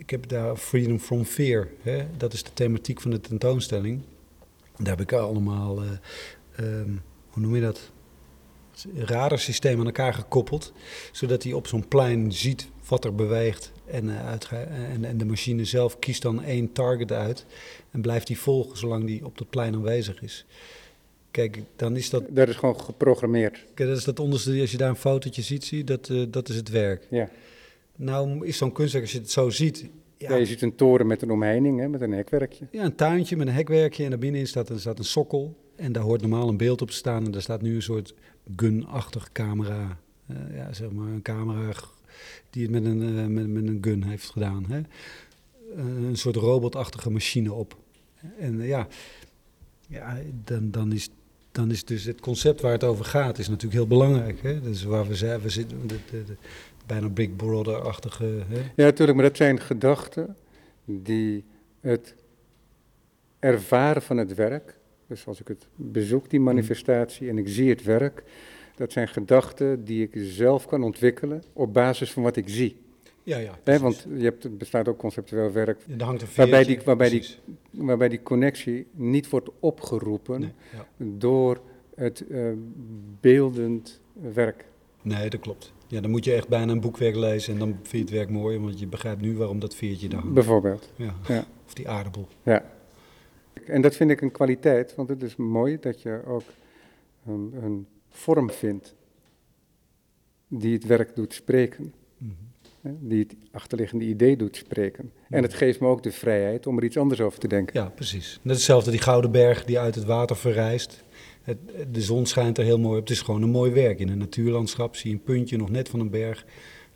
[0.00, 1.68] ik heb daar Freedom from Fear.
[1.82, 2.06] Hè?
[2.16, 4.00] Dat is de thematiek van de tentoonstelling.
[4.76, 5.82] Daar heb ik allemaal,
[6.60, 7.90] um, hoe noem je dat?
[8.94, 10.72] Radarsysteem aan elkaar gekoppeld.
[11.12, 13.72] Zodat hij op zo'n plein ziet wat er beweegt.
[13.92, 14.32] En, uh,
[14.92, 17.46] en, en, de machine zelf kiest dan één target uit.
[17.90, 20.46] En blijft die volgen zolang die op het plein aanwezig is.
[21.30, 22.24] Kijk, dan is dat...
[22.28, 23.64] Dat is gewoon geprogrammeerd.
[23.74, 26.48] Kijk, dat is dat onderste, als je daar een fotootje ziet, zie dat, uh, dat
[26.48, 27.06] is het werk.
[27.10, 27.28] Ja.
[27.96, 29.88] Nou is zo'n kunstwerk, als je het zo ziet...
[30.16, 32.66] Ja, je ziet een toren met een omheining, hè, met een hekwerkje.
[32.70, 35.56] Ja, een tuintje met een hekwerkje en binnenin staat, er staat een sokkel.
[35.76, 38.14] En daar hoort normaal een beeld op staan en daar staat nu een soort
[38.56, 39.98] gun-achtig camera.
[40.30, 41.72] Uh, ja, zeg maar een camera
[42.50, 44.64] die het met een, uh, met, met, een gun heeft gedaan.
[44.68, 44.80] Hè.
[45.76, 47.76] Uh, een soort robotachtige machine op.
[48.38, 48.86] En ja,
[49.88, 51.10] ja dan, dan is
[51.52, 54.42] dan is dus het concept waar het over gaat, is natuurlijk heel belangrijk.
[54.42, 54.60] Hè?
[54.60, 56.36] Dus waar we zijn, we zitten, de, de, de,
[56.86, 58.24] bijna Big Brother-achtige.
[58.76, 60.36] Ja, natuurlijk, maar dat zijn gedachten
[60.84, 61.44] die
[61.80, 62.14] het
[63.38, 67.82] ervaren van het werk, dus als ik het bezoek, die manifestatie, en ik zie het
[67.82, 68.22] werk,
[68.80, 72.76] dat zijn gedachten die ik zelf kan ontwikkelen op basis van wat ik zie.
[73.22, 73.58] Ja, ja.
[73.64, 75.80] He, want je hebt, het bestaat ook conceptueel werk
[76.36, 77.26] waarbij, die, waarbij, die,
[77.70, 80.52] waarbij die connectie niet wordt opgeroepen
[80.96, 81.60] door
[81.94, 82.52] het uh,
[83.20, 84.00] beeldend
[84.32, 84.64] werk.
[85.02, 85.72] Nee, dat klopt.
[85.86, 88.30] Ja, dan moet je echt bijna een boekwerk lezen en dan vind je het werk
[88.30, 90.34] mooi, want je begrijpt nu waarom dat veertje daar hangt.
[90.34, 90.92] Bijvoorbeeld.
[90.96, 91.14] Ja.
[91.28, 91.44] ja.
[91.66, 92.28] Of die aardappel.
[92.42, 92.64] Ja.
[93.66, 96.44] En dat vind ik een kwaliteit, want het is mooi dat je ook
[97.26, 98.94] een, een vorm vindt
[100.48, 101.94] die het werk doet spreken.
[102.18, 102.36] Mm
[102.82, 105.12] Die het achterliggende idee doet spreken.
[105.28, 107.80] En het geeft me ook de vrijheid om er iets anders over te denken.
[107.80, 108.38] Ja, precies.
[108.42, 111.04] Net hetzelfde, die gouden berg die uit het water verrijst
[111.90, 113.08] de zon schijnt er heel mooi op.
[113.08, 113.98] Het is gewoon een mooi werk.
[113.98, 116.44] In een natuurlandschap zie je een puntje nog net van een berg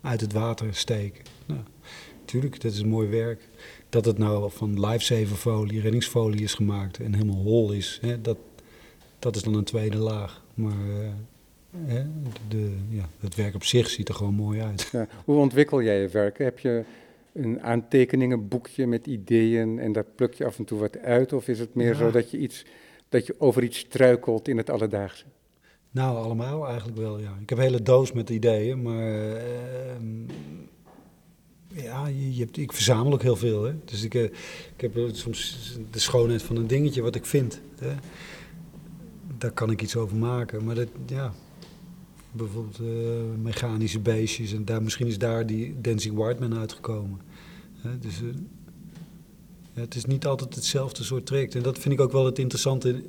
[0.01, 1.25] uit het water steken.
[1.47, 1.61] Nou,
[2.21, 3.49] natuurlijk, dat is een mooi werk.
[3.89, 8.39] Dat het nou van lifesaverfolie, reddingsfolie is gemaakt en helemaal hol is, hè, dat,
[9.19, 10.43] dat is dan een tweede laag.
[10.55, 11.13] Maar
[11.85, 12.05] hè,
[12.49, 14.89] de, ja, het werk op zich ziet er gewoon mooi uit.
[14.93, 16.39] Ja, hoe ontwikkel jij je werk?
[16.39, 16.85] Heb je
[17.33, 21.33] een aantekeningenboekje met ideeën en daar pluk je af en toe wat uit?
[21.33, 22.65] Of is het meer zo dat je iets
[23.09, 25.25] dat je over iets struikelt in het alledaagse?
[25.91, 27.37] Nou, allemaal eigenlijk wel, ja.
[27.41, 29.43] Ik heb een hele doos met ideeën, maar uh,
[31.69, 33.63] ja, je, je, hebt, ik verzamel ook heel veel.
[33.63, 33.73] Hè?
[33.85, 34.33] Dus ik, uh, ik
[34.77, 37.61] heb soms de schoonheid van een dingetje wat ik vind.
[37.79, 37.95] Hè?
[39.45, 40.64] Daar kan ik iets over maken.
[40.64, 41.32] Maar dat, ja,
[42.32, 42.88] bijvoorbeeld uh,
[43.42, 44.53] mechanische beestjes.
[44.53, 47.20] En daar, misschien is daar die Dancing Whiteman uitgekomen.
[48.01, 48.20] Dus
[49.72, 51.55] het is niet altijd hetzelfde soort traject.
[51.55, 53.03] En dat vind ik ook wel het interessante.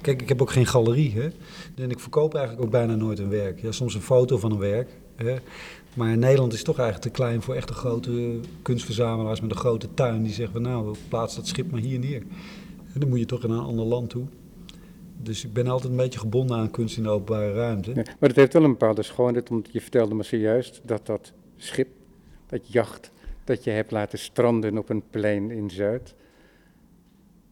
[0.00, 1.12] Kijk, ik heb ook geen galerie.
[1.12, 1.28] Hè?
[1.74, 3.60] En ik verkoop eigenlijk ook bijna nooit een werk.
[3.60, 4.90] Ja, soms een foto van een werk.
[5.16, 5.36] Hè?
[5.94, 9.56] Maar in Nederland is het toch eigenlijk te klein voor echte grote kunstverzamelaars met een
[9.56, 10.22] grote tuin.
[10.22, 12.22] Die zeggen, nou, plaats dat schip maar hier neer.
[12.92, 14.26] En dan moet je toch in een ander land toe.
[15.22, 17.92] Dus ik ben altijd een beetje gebonden aan kunst in de openbare ruimte.
[17.94, 21.88] maar het heeft wel een bepaalde schoonheid, want je vertelde me zojuist dat dat schip,
[22.46, 23.10] dat jacht,
[23.44, 26.14] dat je hebt laten stranden op een plein in Zuid.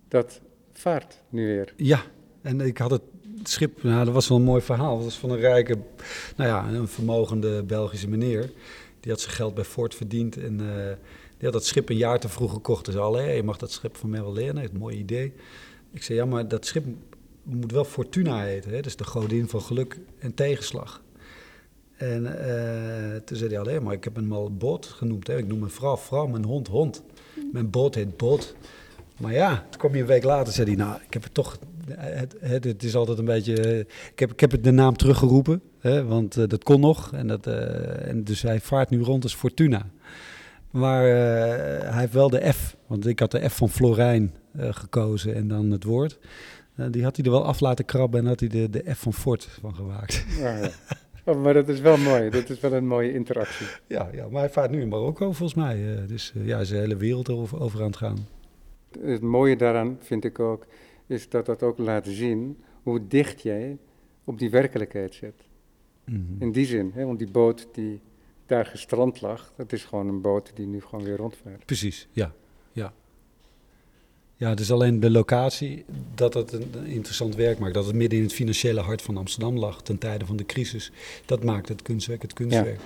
[0.09, 0.41] Dat
[0.73, 1.73] vaart nu weer.
[1.77, 2.03] Ja,
[2.43, 3.03] en ik had het
[3.43, 4.95] schip, nou, dat was wel een mooi verhaal.
[4.97, 5.77] Dat was van een rijke,
[6.37, 8.51] nou ja, een vermogende Belgische meneer.
[9.01, 10.69] Die had zijn geld bij Ford verdiend en uh,
[11.37, 12.85] die had dat schip een jaar te vroeg gekocht.
[12.85, 15.33] Dus al, je mag dat schip van mij wel leren, heeft een mooi idee.
[15.93, 16.85] Ik zei, ja, maar dat schip
[17.43, 18.71] moet wel Fortuna heten.
[18.71, 18.85] Hè?
[18.85, 21.03] Is de godin van geluk en tegenslag.
[21.97, 25.27] En uh, toen zei hij alleen maar, ik heb hem al Bot genoemd.
[25.27, 25.37] Hè.
[25.37, 27.03] Ik noem mijn vrouw vrouw, mijn hond hond.
[27.53, 28.55] Mijn boot heet Bot.
[29.23, 31.59] Maar ja, toen kwam je een week later zei hij, nou, ik heb het toch,
[31.91, 35.63] het, het, het is altijd een beetje, eh, ik heb, ik heb de naam teruggeroepen,
[35.79, 37.13] hè, want uh, dat kon nog.
[37.13, 39.87] En, dat, uh, en dus hij vaart nu rond als Fortuna.
[40.71, 45.49] Maar hij heeft wel de F, want ik had de F van Florijn gekozen en
[45.49, 46.19] dan het woord.
[46.91, 49.13] Die had hij er wel af laten krabben en had hij de, de F van
[49.13, 50.25] Fort van gemaakt.
[50.39, 50.71] Ja, ja.
[51.25, 52.31] Oh, maar dat is wel mooi.
[52.31, 53.67] Dat is wel een mooie interactie.
[53.87, 55.79] Ja, ja maar hij vaart nu in Marokko volgens mij.
[55.79, 58.27] Uh, dus uh, ja, is de hele wereld over, over aan het gaan.
[59.01, 60.67] Het mooie daaraan vind ik ook,
[61.07, 63.79] is dat dat ook laat zien hoe dicht jij
[64.25, 65.35] op die werkelijkheid zit.
[66.05, 66.37] Mm -hmm.
[66.39, 68.01] In die zin, hè, want die boot die
[68.47, 71.67] daar gestrand lag, dat is gewoon een boot die nu gewoon weer rondvaart.
[71.67, 72.35] Precies, ja.
[74.43, 75.85] Ja, het is alleen de locatie
[76.15, 77.75] dat het een interessant werk maakt.
[77.75, 80.93] Dat het midden in het financiële hart van Amsterdam lag ten tijde van de crisis.
[81.27, 82.81] Dat maakt het kunstwerk het kunstwerk.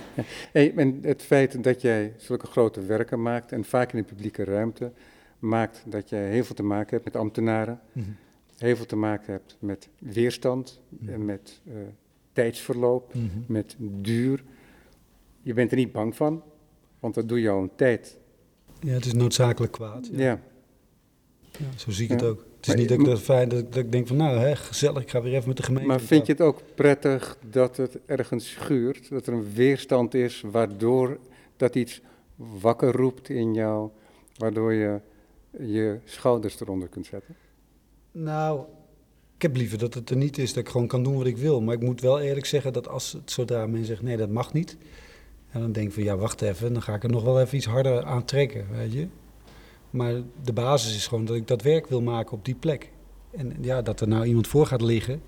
[0.53, 0.71] Ja.
[0.75, 4.91] En het feit dat jij zulke grote werken maakt en vaak in de publieke ruimte,
[5.39, 7.79] maakt dat je heel veel te maken hebt met ambtenaren.
[7.91, 8.15] Mm -hmm.
[8.57, 11.25] Heel veel te maken hebt met weerstand, mm -hmm.
[11.25, 11.73] met uh,
[12.33, 13.43] tijdsverloop, mm -hmm.
[13.47, 14.43] met duur.
[15.41, 16.43] Je bent er niet bang van,
[16.99, 18.17] want dat doe je al een tijd.
[18.79, 20.09] Ja, het is noodzakelijk kwaad.
[20.11, 20.23] Ja.
[20.23, 20.41] ja.
[21.57, 22.37] Ja, zo zie ik het ook.
[22.39, 24.55] Het is maar, niet dat ik, dat fijn, dat, dat ik denk van nou, hè,
[24.55, 25.87] gezellig, ik ga weer even met de gemeente.
[25.87, 29.09] Maar vind je het ook prettig dat het ergens schuurt?
[29.09, 31.17] Dat er een weerstand is waardoor
[31.57, 32.01] dat iets
[32.35, 33.89] wakker roept in jou,
[34.37, 34.99] waardoor je
[35.59, 37.35] je schouders eronder kunt zetten?
[38.11, 38.61] Nou,
[39.35, 41.37] ik heb liever dat het er niet is, dat ik gewoon kan doen wat ik
[41.37, 41.61] wil.
[41.61, 44.53] Maar ik moet wel eerlijk zeggen dat als het zodra men zegt nee, dat mag
[44.53, 44.77] niet.
[45.49, 47.57] En dan denk ik van ja, wacht even, dan ga ik er nog wel even
[47.57, 49.07] iets harder aan trekken, weet je.
[49.89, 50.13] Maar
[50.43, 52.91] de basis is gewoon dat ik dat werk wil maken op die plek.
[53.31, 55.21] En ja, dat er nou iemand voor gaat liggen,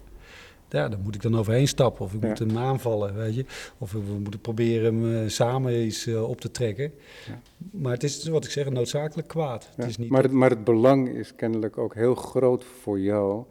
[0.69, 2.05] ja, daar moet ik dan overheen stappen.
[2.05, 2.27] Of ik ja.
[2.27, 3.45] moet hem aanvallen, weet je.
[3.77, 6.93] Of we moeten proberen hem uh, samen iets uh, op te trekken.
[7.27, 7.41] Ja.
[7.71, 9.63] Maar het is, wat ik zeg, noodzakelijk kwaad.
[9.63, 9.81] Ja.
[9.81, 13.43] Het is niet maar, het, maar het belang is kennelijk ook heel groot voor jou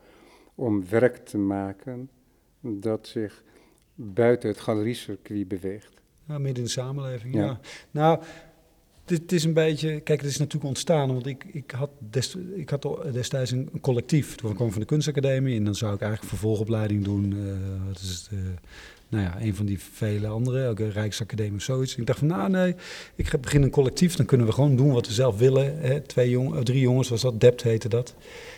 [0.55, 2.11] om werk te maken
[2.61, 3.43] dat zich
[3.95, 5.95] buiten het galeriecircuit beweegt.
[6.25, 7.61] Ja, midden in de samenleving, ja.
[7.91, 8.21] Nou,
[9.11, 12.71] het is een beetje, kijk, het is natuurlijk ontstaan, want ik, ik, had, dest, ik
[12.71, 14.35] had destijds een, collectief.
[14.35, 17.33] Toen kwam ik van de kunstacademie en dan zou ik eigenlijk vervolgopleiding doen.
[17.33, 17.53] Uh,
[17.89, 18.39] wat is het, uh,
[19.09, 21.97] nou ja, een van die vele andere, ook een Rijksacademie of zoiets.
[21.97, 22.75] Ik dacht van, nou nee,
[23.15, 25.79] ik begin een collectief, dan kunnen we gewoon doen wat we zelf willen.
[25.81, 26.01] Hè.
[26.01, 28.15] Twee jong, drie jongens was dat, Dept heette dat.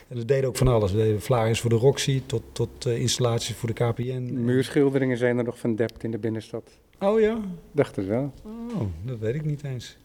[0.09, 0.93] En we deden ook van alles.
[0.93, 4.45] We deden flyers voor de Roxy tot, tot uh, installaties voor de KPN.
[4.45, 6.79] Muurschilderingen zijn er nog van Dept in de binnenstad.
[6.99, 7.41] Oh ja?
[7.73, 8.33] Dacht het wel.
[8.75, 9.97] Oh, dat weet ik niet eens.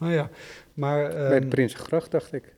[0.00, 0.30] Oh ja,
[0.74, 1.22] maar...
[1.22, 2.54] Um, Bij de Prinsengracht, dacht ik.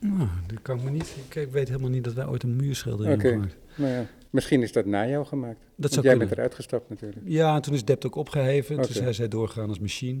[0.00, 1.16] Nou, dat kan ik me niet...
[1.28, 3.30] Ik, ik weet helemaal niet dat wij ooit een muurschildering okay.
[3.30, 3.78] hebben gemaakt.
[3.78, 5.58] Nou ja, misschien is dat na jou gemaakt.
[5.74, 6.28] Dat zou jij kunnen.
[6.28, 7.22] bent eruit gestapt natuurlijk.
[7.24, 8.76] Ja, en toen is Dept ook opgeheven.
[8.76, 8.92] Oké.
[8.92, 10.20] Toen hij zij doorgegaan als machine.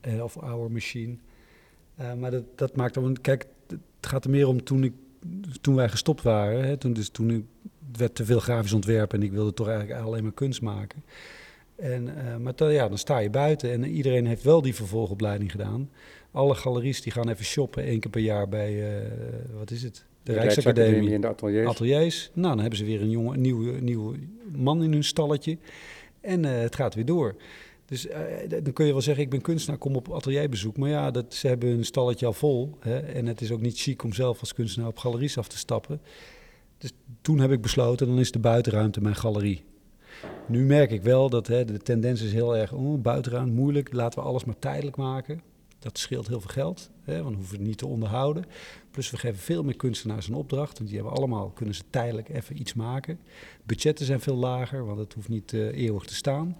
[0.00, 1.16] Eh, of our machine.
[2.00, 3.16] Uh, maar dat, dat maakt dan...
[3.20, 4.92] Kijk, het gaat er meer om toen, ik,
[5.60, 6.64] toen wij gestopt waren.
[6.64, 7.44] Hè, toen, dus toen ik,
[7.96, 11.02] werd te veel grafisch ontwerp en ik wilde toch eigenlijk alleen maar kunst maken.
[11.80, 15.50] En, uh, maar dan, ja, dan sta je buiten en iedereen heeft wel die vervolgopleiding
[15.50, 15.90] gedaan.
[16.30, 19.08] Alle galeries die gaan even shoppen één keer per jaar bij, uh,
[19.58, 20.04] wat is het?
[20.22, 21.14] De, De Rijksacademie.
[21.14, 21.68] En de ateliers.
[21.68, 22.30] ateliers.
[22.32, 24.18] Nou, dan hebben ze weer een, jonge, een nieuwe, nieuwe
[24.56, 25.58] man in hun stalletje.
[26.20, 27.34] En uh, het gaat weer door.
[27.86, 28.06] Dus
[28.48, 30.76] dan kun je wel zeggen, ik ben kunstenaar, kom op atelierbezoek.
[30.76, 32.76] Maar ja, dat, ze hebben hun stalletje al vol.
[32.80, 35.58] Hè, en het is ook niet chic om zelf als kunstenaar op galeries af te
[35.58, 36.00] stappen.
[36.78, 39.62] Dus toen heb ik besloten, dan is de buitenruimte mijn galerie.
[40.50, 44.24] Nu merk ik wel dat hè, de tendens is heel erg, oh, moeilijk, laten we
[44.24, 45.40] alles maar tijdelijk maken.
[45.78, 48.44] Dat scheelt heel veel geld, hè, want we hoeven het niet te onderhouden.
[48.90, 52.28] Plus we geven veel meer kunstenaars een opdracht, want die hebben allemaal, kunnen ze tijdelijk
[52.28, 53.18] even iets maken.
[53.64, 56.56] Budgetten zijn veel lager, want het hoeft niet uh, eeuwig te staan.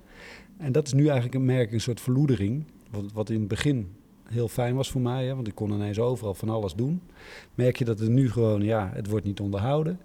[0.59, 3.93] En dat is nu eigenlijk een merk, een soort verloedering, wat, wat in het begin
[4.25, 7.03] heel fijn was voor mij, hè, want ik kon ineens overal van alles doen.
[7.55, 10.01] Merk je dat het nu gewoon, ja, het wordt niet onderhouden.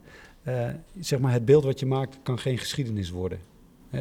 [0.47, 0.69] Uh,
[0.99, 3.39] zeg maar, het beeld wat je maakt kan geen geschiedenis worden.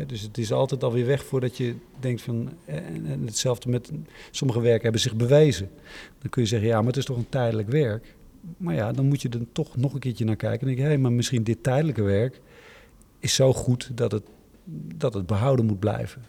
[0.07, 2.53] Dus het is altijd alweer weg voordat je denkt van.
[2.65, 3.91] En, en hetzelfde met
[4.31, 5.71] sommige werken hebben zich bewezen.
[6.19, 8.15] Dan kun je zeggen, ja, maar het is toch een tijdelijk werk.
[8.57, 10.69] Maar ja, dan moet je er toch nog een keertje naar kijken.
[10.69, 12.41] En denk hey, maar misschien dit tijdelijke werk
[13.19, 14.23] is zo goed dat het,
[14.95, 16.23] dat het behouden moet blijven.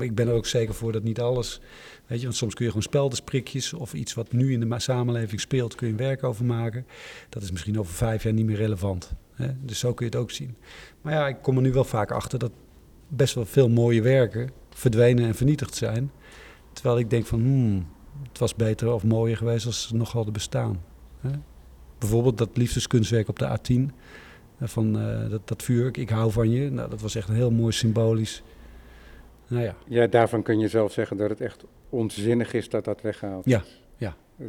[0.00, 1.60] Ik ben er ook zeker voor dat niet alles.
[2.06, 5.40] Weet je, want soms kun je gewoon speldersprikjes of iets wat nu in de samenleving
[5.40, 6.86] speelt, kun je een werk over maken.
[7.28, 9.12] Dat is misschien over vijf jaar niet meer relevant.
[9.60, 10.56] Dus zo kun je het ook zien.
[11.00, 12.52] Maar ja, ik kom er nu wel vaak achter dat
[13.16, 16.10] best wel veel mooie werken verdwenen en vernietigd zijn.
[16.72, 17.86] Terwijl ik denk van, hmm,
[18.28, 20.82] het was beter of mooier geweest als ze nog hadden bestaan.
[21.20, 21.30] Hè?
[21.98, 23.94] Bijvoorbeeld dat liefdeskunstwerk op de A10
[24.60, 26.70] van uh, dat, dat vuur, ik hou van je.
[26.70, 28.42] Nou, dat was echt een heel mooi symbolisch.
[29.46, 29.76] Nou ja.
[29.86, 33.62] Ja, daarvan kun je zelf zeggen dat het echt onzinnig is dat dat weggehaald ja,
[33.64, 33.64] ja,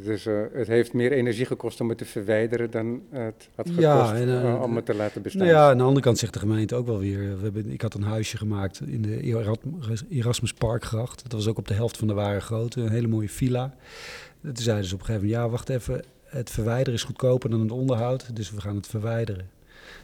[0.01, 3.81] Dus uh, het heeft meer energie gekost om het te verwijderen dan het had gekost
[3.81, 5.41] Ja, en, uh, eh, om het te laten bestaan.
[5.41, 7.37] Nou ja, aan de andere kant zegt de gemeente ook wel weer.
[7.37, 9.21] We hebben, ik had een huisje gemaakt in de
[10.09, 11.23] Erasmus Parkgracht.
[11.23, 12.81] Dat was ook op de helft van de ware grootte.
[12.81, 13.75] Een hele mooie villa.
[14.41, 16.03] Toen zeiden ze op een gegeven moment, ja, wacht even.
[16.23, 19.49] Het verwijderen is goedkoper dan het onderhoud, dus we gaan het verwijderen.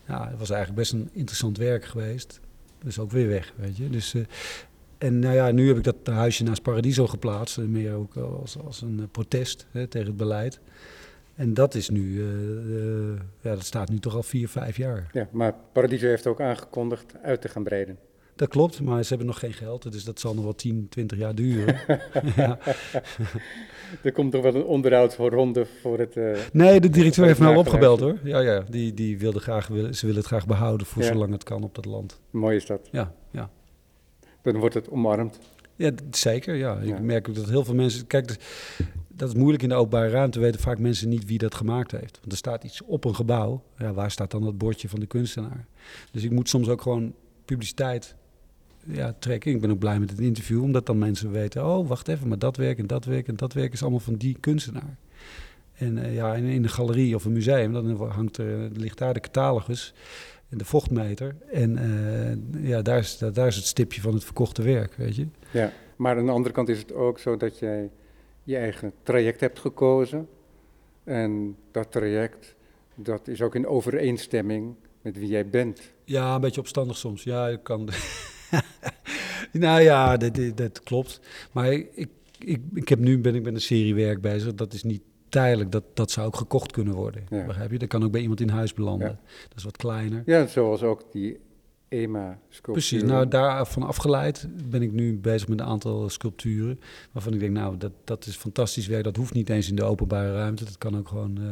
[0.08, 2.40] Ja, het was eigenlijk best een interessant werk geweest.
[2.84, 3.90] Dus ook weer weg, weet je.
[3.90, 4.22] Dus, eh,
[5.00, 7.58] en nou ja, nu heb ik dat huisje naast Paradiso geplaatst.
[7.58, 10.60] eh, Meer ook als, als een eh, protest hè, tegen het beleid.
[11.36, 15.10] En dat is nu, eh, ja, dat staat nu toch al vier, vijf jaar.
[15.12, 17.98] Ja, maar Paradiso heeft ook aangekondigd uit te gaan breiden.
[18.36, 19.92] Dat klopt, maar ze hebben nog geen geld.
[19.92, 21.80] Dus dat zal nog wel 10, 20 jaar duren.
[22.36, 22.58] ja.
[24.04, 26.16] Er komt toch wel een onderhoudsronde voor het...
[26.54, 28.18] Nee, de directeur heeft mij al opgebeld hoor.
[28.24, 28.64] Ja, ja.
[28.70, 31.08] Die, die wilde graag, willen- ze willen het graag behouden voor Ja.
[31.08, 32.20] zolang het kan op dat land.
[32.30, 32.88] mooi is dat.
[32.92, 33.50] Ja, ja.
[34.42, 35.40] Dan wordt het omarmd.
[35.76, 36.56] Ja, zeker.
[36.56, 36.78] Ja.
[36.78, 37.00] Ik Ja.
[37.00, 38.08] merk ook dat heel veel mensen.
[38.08, 38.38] Kijk, dus-
[39.08, 40.40] dat is moeilijk in de openbare ruimte.
[40.40, 42.18] Weten vaak mensen niet wie dat gemaakt heeft.
[42.20, 43.64] Want er staat iets op een gebouw.
[43.78, 45.66] Ja, waar staat dan dat bordje van de kunstenaar?
[46.12, 47.14] Dus ik moet soms ook gewoon
[47.46, 48.16] publiciteit
[48.84, 49.52] ja, trekken.
[49.52, 52.40] Ik ben ook blij met het interview, omdat dan mensen weten: oh, wacht even, maar
[52.40, 54.98] dat werk en dat werk en dat werk is allemaal van die kunstenaar.
[55.74, 59.14] En eh, ja, in, in een galerie of een museum, dan hangt er, ligt daar
[59.14, 59.94] de catalogus
[60.50, 61.36] en de vochtmeter.
[61.52, 65.16] En eh, ja, daar is, daar, daar is het stipje van het verkochte werk, weet
[65.16, 65.28] je.
[65.52, 67.90] Ja, maar aan de andere kant is het ook zo dat jij
[68.44, 70.28] je eigen traject hebt gekozen.
[71.04, 72.56] En dat traject,
[72.96, 75.82] dat is ook in overeenstemming met wie jij bent.
[76.04, 77.24] Ja, een beetje opstandig soms.
[77.24, 77.90] Ja, ik kan.
[79.52, 81.20] nou ja, dat, dat, dat klopt.
[81.52, 84.54] Maar ik, ik, ik heb nu ben ik met een serie werk bezig.
[84.54, 85.72] Dat is niet tijdelijk.
[85.72, 87.24] Dat, dat zou ook gekocht kunnen worden.
[87.30, 87.46] Ja.
[87.46, 87.78] Begrijp je?
[87.78, 89.08] Dat kan ook bij iemand in huis belanden.
[89.08, 89.20] Ja.
[89.48, 90.24] Dat is wat kleiner.
[90.26, 91.40] Ja, zoals ook die
[91.90, 92.74] EMA-sculptuur.
[92.74, 96.80] Precies, nou daarvan afgeleid ben ik nu bezig met een aantal sculpturen.
[97.12, 99.04] Waarvan ik denk, nou, dat, dat is fantastisch werk.
[99.04, 100.66] Dat hoeft niet eens in de openbare ruimte.
[100.66, 101.44] Dat kan ook gewoon eh,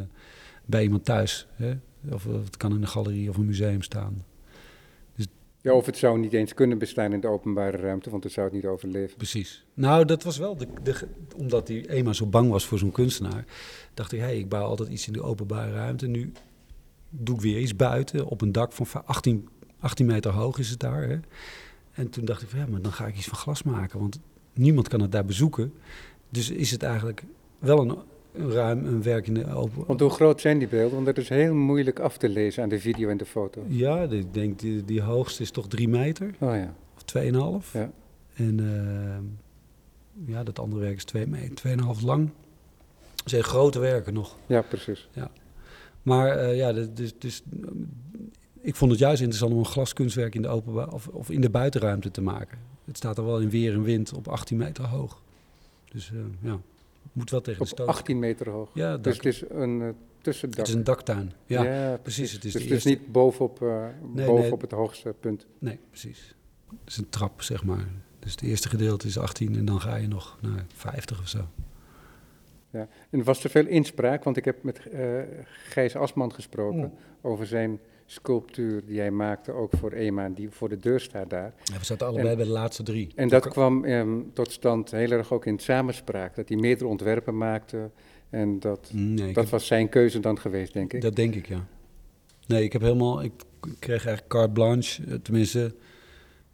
[0.66, 1.48] bij iemand thuis.
[1.54, 1.74] Hè?
[2.12, 4.24] Of of het kan in een galerie of een museum staan.
[5.68, 8.46] Ja, of het zou niet eens kunnen bestaan in de openbare ruimte, want het zou
[8.46, 9.18] het niet overleven.
[9.18, 9.66] Precies.
[9.74, 13.46] Nou, dat was wel, de, de, omdat hij eenmaal zo bang was voor zo'n kunstenaar,
[13.94, 16.08] dacht ik, hé, hey, ik bouw altijd iets in de openbare ruimte.
[16.08, 16.32] Nu
[17.10, 19.48] doe ik weer iets buiten, op een dak van va- 18,
[19.80, 21.08] 18 meter hoog is het daar.
[21.08, 21.20] Hè?
[21.92, 24.20] En toen dacht ik, van, ja, maar dan ga ik iets van glas maken, want
[24.54, 25.74] niemand kan het daar bezoeken.
[26.30, 27.24] Dus is het eigenlijk
[27.60, 27.98] wel een
[28.38, 29.84] ruim een werk in de open...
[29.86, 30.94] Want hoe groot zijn die beelden?
[30.94, 33.64] Want dat is heel moeilijk af te lezen aan de video en de foto.
[33.68, 36.74] Ja, ik denk, die, die hoogste is toch drie meter, Oh ja.
[36.96, 37.72] of 2,5.
[37.72, 37.92] Ja.
[38.34, 42.30] En eh, ja, dat andere werk is 2 meter, 2,5 lang.
[43.16, 44.36] Dat zijn grote werken nog.
[44.46, 45.10] Ja, precies.
[46.02, 47.44] Maar eh, ja, dus, dus, dus,
[48.62, 51.50] ik vond het juist interessant om een glaskunstwerk in de, openba- of, of in de
[51.50, 52.58] buitenruimte te maken.
[52.86, 55.22] Het staat er wel in weer en wind op 18 meter hoog.
[55.92, 56.60] Dus eh, ja,
[57.14, 57.88] moet wel tegen de Op stoot.
[57.88, 58.70] 18 meter hoog.
[58.74, 59.90] Ja, Dus het is een eh,
[60.22, 60.60] tussendak.
[60.60, 61.32] het is een daktuin.
[61.46, 62.32] Ja, precies.
[62.32, 64.60] Het is dus het is niet bovenop, Nee, bovenop nee.
[64.62, 65.46] het hoogste punt.
[65.60, 66.36] nee, precies.
[66.70, 67.88] Het is een trap, zeg maar.
[68.20, 71.48] Dus het eerste gedeelte is 18 en dan ga je nog naar 50 of zo.
[73.10, 76.94] En was er veel inspraak, want ik heb met eh, Gijs Asman gesproken Mm.
[77.22, 77.80] over zijn
[78.10, 81.54] sculptuur die hij maakte, ook voor EMA, die voor de deur staat daar.
[81.64, 83.12] Ja, we zaten allebei bij de laatste drie.
[83.16, 87.38] En dat kwam ehm, tot stand heel erg ook in samenspraak, dat hij meerdere ontwerpen
[87.38, 87.90] maakte.
[88.30, 91.02] En dat, Mm, Nee, dat heb- was zijn keuze dan geweest, denk ik.
[91.02, 91.66] Dat denk ik, ja.
[92.48, 93.24] Nee, ik heb helemaal...
[93.24, 93.32] Ik
[93.80, 95.04] kreeg eigenlijk carte blanche.
[95.08, 95.76] eh, Tenminste,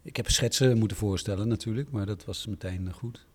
[0.02, 1.90] ik heb schetsen moeten voorstellen natuurlijk.
[1.90, 3.26] Maar dat was meteen eh, goed.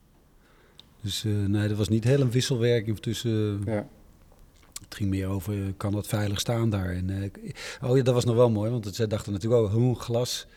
[1.01, 3.61] Dus eh, nee, dat was niet heel een wisselwerking tussen...
[3.65, 3.87] Ja.
[4.89, 6.89] Het ging meer over, eh, kan dat veilig staan daar?
[6.89, 9.99] En, eh, oh ja, dat was nog wel mooi, want zij dachten natuurlijk ook, hoe
[9.99, 10.47] glas.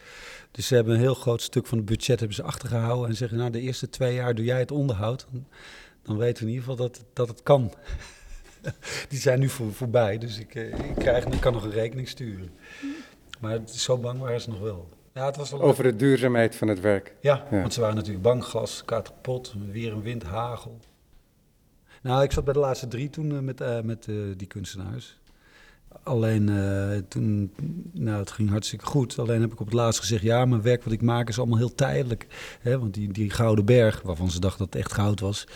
[0.50, 3.08] Dus ze hebben een heel groot stuk van het budget hebben ze achtergehouden.
[3.08, 5.26] En zeggen, nou, de eerste twee jaar doe jij het onderhoud.
[5.32, 5.46] Dan,
[6.02, 7.72] dan weten we in ieder geval dat, dat het kan.
[9.08, 12.08] Die zijn nu voor, voorbij, dus ik, eh, ik, krijg, ik kan nog een rekening
[12.08, 12.50] sturen.
[13.40, 14.88] Maar het is zo bang waren ze nog wel.
[15.14, 17.14] Ja, het was wel Over de duurzaamheid van het werk.
[17.20, 17.60] ja, Ja.
[17.60, 20.78] want ze waren natuurlijk bang, glas, kapot, weer een wind, hagel.
[22.02, 25.20] Nou, ik zat bij de laatste drie toen eh, met, eh, met eh, die kunstenaars.
[26.02, 27.52] Alleen eh, toen,
[27.92, 29.18] nou, het ging hartstikke goed.
[29.18, 31.58] Alleen heb ik op het laatst gezegd, ja, mijn werk wat ik maak is allemaal
[31.58, 32.26] heel tijdelijk.
[32.62, 35.46] Want die, die Gouden Berg, waarvan ze dachten dat het echt goud was,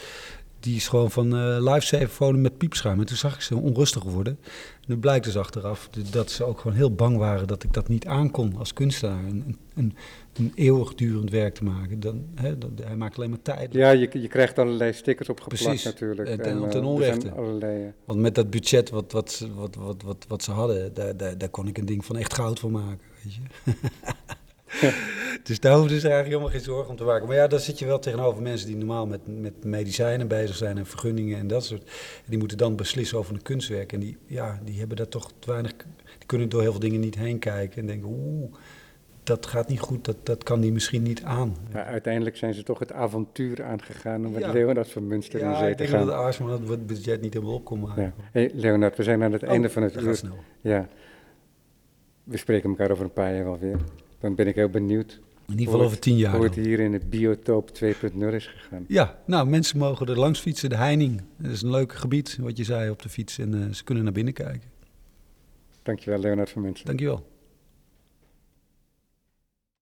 [0.61, 3.01] die is gewoon van lifesaver folie met piepschuim.
[3.01, 4.39] En toen zag ik ze onrustig worden.
[4.43, 7.89] En nu blijkt dus achteraf dat ze ook gewoon heel bang waren dat ik dat
[7.89, 9.25] niet aankon als kunstenaar.
[9.25, 9.97] Een, een,
[10.39, 12.01] een, eeuwigdurend werk te maken.
[12.01, 13.73] Dan, hè, hij maakt alleen maar tijd.
[13.73, 15.85] Ja, je, je krijgt allerlei stickers opgeplakt Precies.
[15.85, 16.29] natuurlijk.
[16.29, 17.31] En ten- eh, ten onrechte.
[17.31, 20.95] allerlei, eh, Want met dat budget wat, wat, ze- wat, wat, wat, wat ze hadden,
[20.95, 23.01] daar, daar, daar kon ik een ding van echt goud van maken.
[23.23, 23.41] Weet je?
[25.43, 27.27] Dus daar hoeven ze eigenlijk helemaal geen zorgen om te maken.
[27.27, 30.79] Maar ja, daar zit je wel tegenover mensen die normaal met, met medicijnen bezig zijn
[30.79, 31.91] en vergunningen en dat soort.
[32.27, 33.93] Die moeten dan beslissen over een kunstwerk.
[33.93, 35.73] En die, ja, die hebben daar toch te weinig.
[36.19, 38.53] Die kunnen door heel veel dingen niet heen kijken en denken, oeh,
[39.27, 41.57] dat gaat niet goed, dat, dat kan die misschien niet aan.
[41.73, 44.53] Maar uiteindelijk zijn ze toch het avontuur aangegaan om met Ja.
[44.53, 46.25] Leonard van Münster in Ja, zee ik te denk dat gaan.
[46.25, 48.03] Aarsman dat het budget niet helemaal op kon maken.
[48.03, 48.13] Ja.
[48.33, 50.17] Hey, Leonard, we zijn aan het Oh, einde van het uur.
[50.17, 50.37] snel.
[50.61, 50.89] Ja.
[52.25, 53.77] We spreken elkaar over een paar jaar wel weer.
[54.21, 56.35] Dan ben ik heel benieuwd In ieder geval over tien jaar.
[56.35, 58.85] hoe het hier in het biotoop 2.0 is gegaan.
[58.89, 60.69] Ja, nou, mensen mogen er langs fietsen.
[60.69, 63.39] De Heining, dat is een leuk gebied, wat je zei op de fiets.
[63.39, 64.71] En eh, ze kunnen naar binnen kijken.
[65.83, 66.87] Dankjewel, Leonard van Münster.
[66.87, 67.27] Dankjewel.